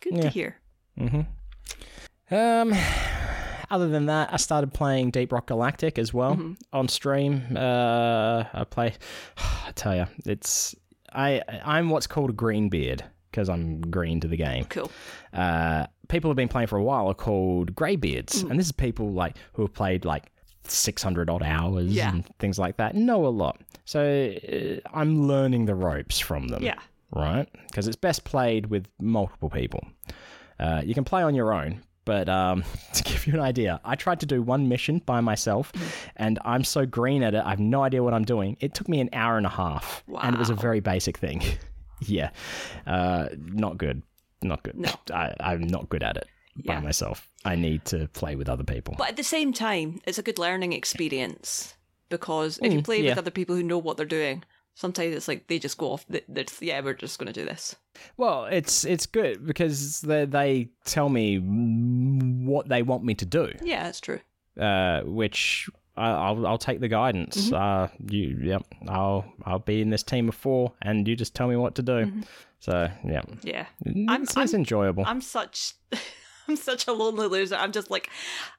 [0.00, 0.56] Good to hear.
[0.98, 1.26] Mhm.
[2.30, 2.74] Um,
[3.70, 6.52] other than that, I started playing Deep Rock Galactic as well Mm-hmm.
[6.72, 7.42] on stream.
[7.56, 8.94] Uh, I play.
[9.36, 10.74] I tell you, it's
[11.12, 14.64] I I'm what's called a green beard because I'm green to the game.
[14.66, 14.90] Cool.
[15.32, 18.50] Uh, people have been playing for a while are called greybeards, Mm.
[18.50, 20.24] and this is people like who have played like
[20.66, 22.10] 600 odd hours Yeah.
[22.10, 22.94] and things like that.
[22.94, 26.78] Know a lot, so uh, I'm learning the ropes from them Yeah.
[27.14, 27.48] Right?
[27.68, 29.86] Because it's best played with multiple people.
[30.60, 33.94] Uh, you can play on your own, but um, to give you an idea, I
[33.96, 35.72] tried to do one mission by myself,
[36.16, 38.56] and I'm so green at it, I have no idea what I'm doing.
[38.60, 41.42] It took me an hour and a half, and it was a very basic thing.
[42.00, 42.30] yeah,
[42.86, 44.02] uh, not good.
[44.42, 44.76] Not good.
[44.76, 44.90] No.
[45.12, 46.28] I, I'm not good at it
[46.66, 47.28] by myself.
[47.46, 48.94] I need to play with other people.
[48.98, 51.74] But at the same time, it's a good learning experience
[52.10, 53.10] because if you play Mm, yeah.
[53.10, 54.44] with other people who know what they're doing,
[54.74, 56.04] Sometimes it's like they just go off.
[56.08, 57.76] th- It's, yeah, we're just going to do this.
[58.16, 63.52] Well, it's it's good because they they tell me what they want me to do,
[63.62, 64.20] Yeah, that's true.
[64.60, 67.52] uh, which I, I'll I'll take the guidance.
[67.52, 71.46] Uh, you yep, I'll I'll be in this team of four, and you just tell
[71.48, 72.10] me what to do.
[72.58, 73.66] So yeah, Yeah.
[73.84, 75.04] it's, it's enjoyable.
[75.06, 75.74] I'm such
[76.48, 77.54] I'm such a lonely loser.
[77.54, 78.10] I'm just like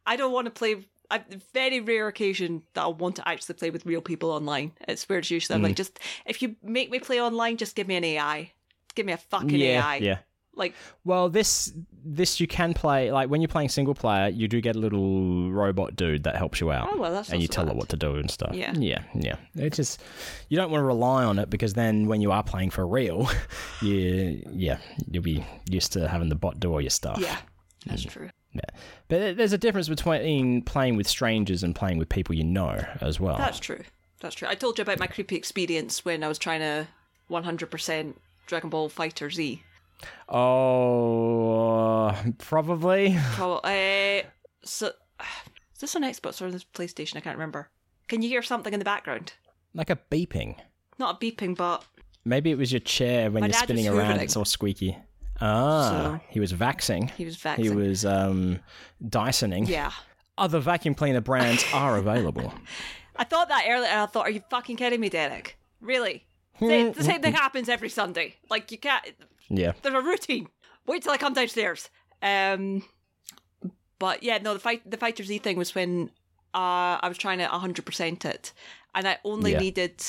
[0.06, 3.70] I don't want to play I, very rare occasion that I'll want to actually play
[3.70, 4.72] with real people online.
[4.88, 5.66] It's where it's usually I'm Mm.
[5.66, 8.52] like just if you make me play online, just give me an AI.
[8.96, 9.96] Give me a fucking yeah, AI.
[9.98, 10.18] yeah.
[10.58, 11.74] Like Well, this
[12.08, 15.52] this you can play like when you're playing single player, you do get a little
[15.52, 16.88] robot dude that helps you out.
[16.94, 17.76] Oh, well, that's and you tell bad.
[17.76, 18.54] what to do and stuff.
[18.56, 18.72] Yeah.
[18.78, 19.36] yeah, yeah.
[19.56, 20.02] It's just
[20.48, 23.30] you don't want to rely on it because then when you are playing for real,
[23.82, 24.78] you yeah
[25.12, 27.18] you'll be used to having the bot do all your stuff.
[27.20, 27.38] yeah,
[27.86, 28.10] that's Mm.
[28.12, 28.30] true.
[28.56, 28.80] Yeah.
[29.08, 33.20] But there's a difference between playing with strangers and playing with people you know as
[33.20, 33.38] well.
[33.38, 33.82] That's true.
[34.22, 34.48] That's true.
[34.48, 36.88] I told you about my creepy experience when I was trying to
[37.30, 38.14] 100%
[38.48, 39.62] Dragon Ball Fighter Z.
[40.30, 43.18] oh, probably.
[43.34, 44.20] Probably.
[44.20, 44.24] Uh,
[44.64, 47.18] so, is this on Xbox or on this PlayStation?
[47.18, 47.70] I can't remember.
[48.08, 49.34] Can you hear something in the background?
[49.74, 50.56] Like a beeping.
[50.98, 51.84] Not a beeping, but
[52.24, 54.20] Maybe it was your chair when you're spinning around.
[54.20, 54.98] It's all squeaky.
[55.42, 57.12] Ah, So- he was vaxing.
[57.12, 57.58] he was vaxing.
[57.64, 58.60] He was um,
[59.04, 59.68] Dysoning.
[59.68, 59.92] Yeah.
[60.38, 62.54] Other vacuum cleaner brands are available.
[63.16, 65.58] I thought that earlier and I thought, are you fucking kidding me, Derek?
[65.82, 66.26] Really?
[66.60, 68.36] The the same thing happens every Sunday.
[68.50, 69.06] Like, you can't.
[69.50, 69.74] Yeah.
[69.82, 70.48] There's a routine.
[70.86, 71.90] Wait till I come downstairs.
[72.22, 72.84] Um,
[74.00, 76.10] but yeah, no, the fight, the Fighter Z thing was when
[76.54, 78.54] uh, I was trying to 100% it,
[78.94, 79.60] and I only Yeah.
[79.60, 80.02] needed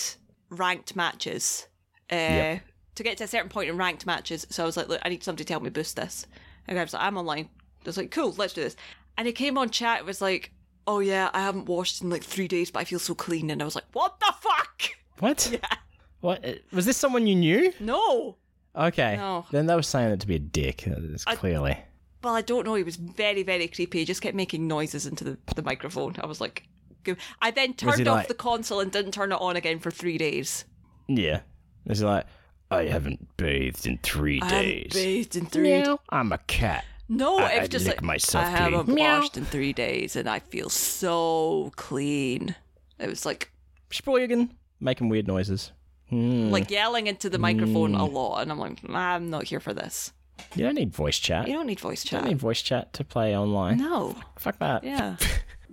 [0.51, 1.67] ranked matches
[2.11, 2.63] uh, Yep.
[2.97, 4.47] To get to a certain point in ranked matches.
[4.51, 6.27] So I was like, look, I need somebody to help me boost this.
[6.69, 7.49] And I was like, I'm online.
[7.85, 8.77] I was like, cool, let's do this.
[9.17, 10.01] And he came on chat.
[10.01, 10.51] It was like,
[10.87, 13.51] oh yeah, I haven't washed in like three days, but I feel so clean.
[13.51, 14.83] And I was like, what the fuck?
[15.19, 15.49] What?
[15.51, 15.77] Yeah.
[16.21, 16.45] What?
[16.45, 17.73] uh, Was this someone you knew?
[17.81, 18.37] No.
[18.77, 19.17] Okay.
[19.17, 19.47] No.
[19.51, 20.87] Then they were saying it to be a dick.
[20.87, 21.79] uh, It's clearly.
[22.23, 22.75] Well, I don't know.
[22.75, 24.01] He was very, very creepy.
[24.01, 26.17] He just kept making noises into the, the microphone.
[26.21, 26.65] I was like,
[27.05, 27.17] go.
[27.41, 30.19] I then turned off like- the console and didn't turn it on again for three
[30.19, 30.67] days.
[31.09, 31.41] Yeah.
[31.87, 32.27] It's like,
[32.71, 34.93] I haven't bathed in three I days.
[34.93, 35.71] bathed in three.
[35.83, 36.01] Meow.
[36.11, 36.85] I'm a cat.
[37.09, 38.89] No, I- it I'd just like myself I haven't.
[38.89, 39.21] Meow.
[39.21, 42.57] washed in three days and I feel so clean.
[42.99, 43.51] It was like
[43.91, 44.51] Spreugen.
[44.81, 45.73] Making weird noises.
[46.11, 46.51] Hmm.
[46.51, 50.13] like yelling into the microphone a lot, and I'm like, I'm not here for this.
[50.55, 51.47] You don't need voice chat.
[51.47, 52.21] You You don't need voice chat.
[52.21, 53.79] don't need voice chat to play online.
[53.79, 54.15] no.
[54.39, 54.85] Fuck that.
[54.85, 55.17] Yeah.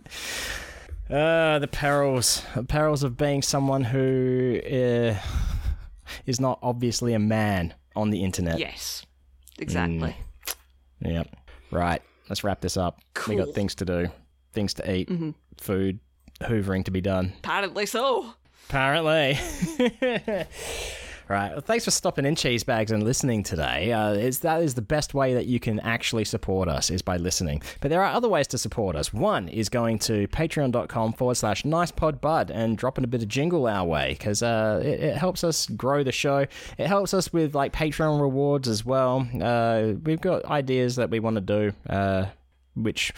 [1.10, 2.44] Uh, the perils.
[2.56, 5.16] The perils of being someone who uh,
[6.26, 8.60] is not obviously a man on the internet.
[8.60, 9.06] yes.
[9.60, 10.16] Exactly.
[11.04, 11.14] Mm.
[11.14, 11.28] Yep.
[11.72, 12.01] Right.
[12.30, 12.99] Let's wrap this up.
[13.28, 14.08] We got things to do,
[14.54, 15.32] things to eat, mm-hmm.
[15.60, 15.99] food,
[16.41, 17.34] hoovering to be done.
[17.39, 18.34] Apparently so.
[18.70, 19.38] Apparently.
[21.30, 21.52] right.
[21.52, 23.92] Well, thanks for stopping in, cheese bags, and listening today.
[23.92, 27.62] Uh, that is the best way that you can actually support us is by listening.
[27.82, 29.14] But there are other ways to support us.
[29.14, 33.86] One is going to patreon.com forward slash nicepodbud and dropping a bit of jingle our
[33.86, 36.46] way because uh, it, it helps us grow the show.
[36.78, 39.28] It helps us with like Patreon rewards as well.
[39.42, 42.26] Uh, we've got ideas that we want to do, uh,
[42.76, 43.14] which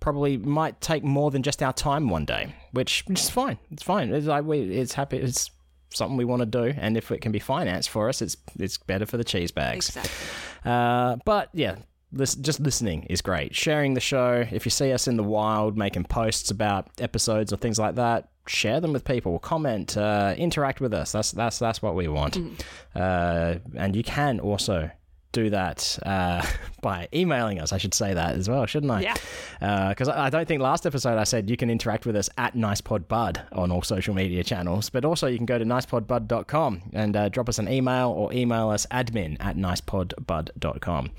[0.00, 3.58] probably might take more than just our time one day, which, which is fine.
[3.70, 4.12] It's fine.
[4.12, 5.18] It's like we, it's happy.
[5.18, 5.50] It's
[5.94, 8.76] something we want to do, and if it can be financed for us, it's it's
[8.78, 9.88] better for the cheese bags.
[9.88, 10.70] Exactly.
[10.70, 11.76] Uh, but yeah.
[12.16, 13.56] Lis- just listening is great.
[13.56, 14.46] Sharing the show.
[14.52, 18.28] If you see us in the wild making posts about episodes or things like that,
[18.46, 19.40] share them with people.
[19.40, 21.10] Comment, uh, interact with us.
[21.10, 22.38] That's that's that's what we want.
[22.94, 24.92] Uh, and you can also
[25.34, 26.44] do that uh,
[26.80, 27.72] by emailing us.
[27.72, 29.00] I should say that as well, shouldn't I?
[29.00, 29.88] Yeah.
[29.90, 32.54] Because I I don't think last episode I said you can interact with us at
[32.54, 37.28] NicePodBud on all social media channels, but also you can go to nicepodbud.com and uh,
[37.28, 41.10] drop us an email or email us admin at nicepodbud.com.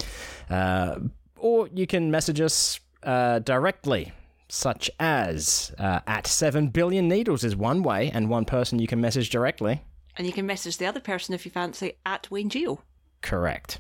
[0.49, 0.99] Uh,
[1.37, 4.11] or you can message us uh, directly.
[4.47, 9.01] Such as uh, at 7 billion needles is one way, and one person you can
[9.01, 9.81] message directly.
[10.17, 12.79] And you can message the other person if you fancy at Wayne Gio.
[13.25, 13.79] Correct.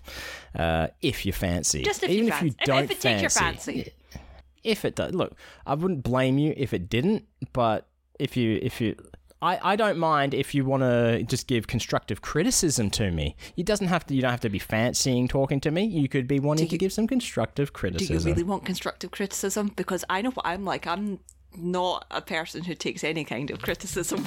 [0.57, 1.83] Uh, if you fancy.
[1.83, 2.55] Just if Even you if fancy.
[2.59, 3.91] you don't if it takes your fancy.
[4.63, 7.87] If it does, look, I wouldn't blame you if it didn't, but
[8.19, 8.95] if you, if you,
[9.41, 13.35] I, I don't mind if you want to just give constructive criticism to me.
[13.55, 14.15] It doesn't have to.
[14.15, 15.83] You don't have to be fancying talking to me.
[15.85, 18.17] You could be wanting to give some constructive criticism.
[18.17, 19.71] Do you really want constructive criticism?
[19.75, 20.87] Because I know what I'm like.
[20.87, 21.19] I'm
[21.57, 24.23] not a person who takes any kind of criticism.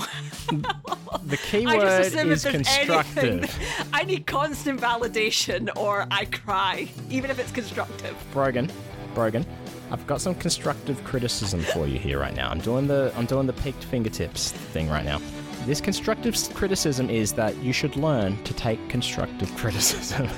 [1.24, 3.24] the key word is constructive.
[3.24, 3.51] anything,
[3.93, 8.16] I need constant validation or I cry, even if it's constructive.
[8.33, 8.70] Brogan,
[9.14, 9.47] Brogan,
[9.91, 12.51] I've got some constructive criticism for you here right now.
[12.51, 15.20] I'm doing the I'm doing the peaked fingertips thing right now.
[15.66, 20.29] This constructive criticism is that you should learn to take constructive criticism.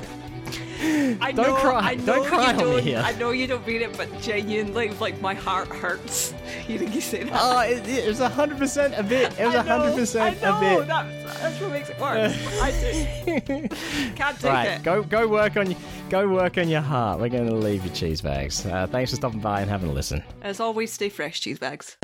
[1.20, 1.80] I Don't know, cry.
[1.90, 3.02] I know Don't cry you on me don't, here.
[3.04, 6.32] I know you don't mean it, but genuinely, like my heart hurts
[6.66, 7.38] hearing you say that.
[7.40, 9.38] oh, it, it was hundred percent a bit.
[9.38, 10.86] It was hundred percent a bit.
[10.86, 12.34] That's, that's what makes it worse.
[12.62, 13.68] I do.
[14.16, 14.82] Can't take Right, it.
[14.82, 15.76] go go work on
[16.08, 17.20] go work on your heart.
[17.20, 18.64] We're going to leave you cheese bags.
[18.64, 20.22] Uh, thanks for stopping by and having a listen.
[20.42, 21.96] As always, stay fresh, cheese bags.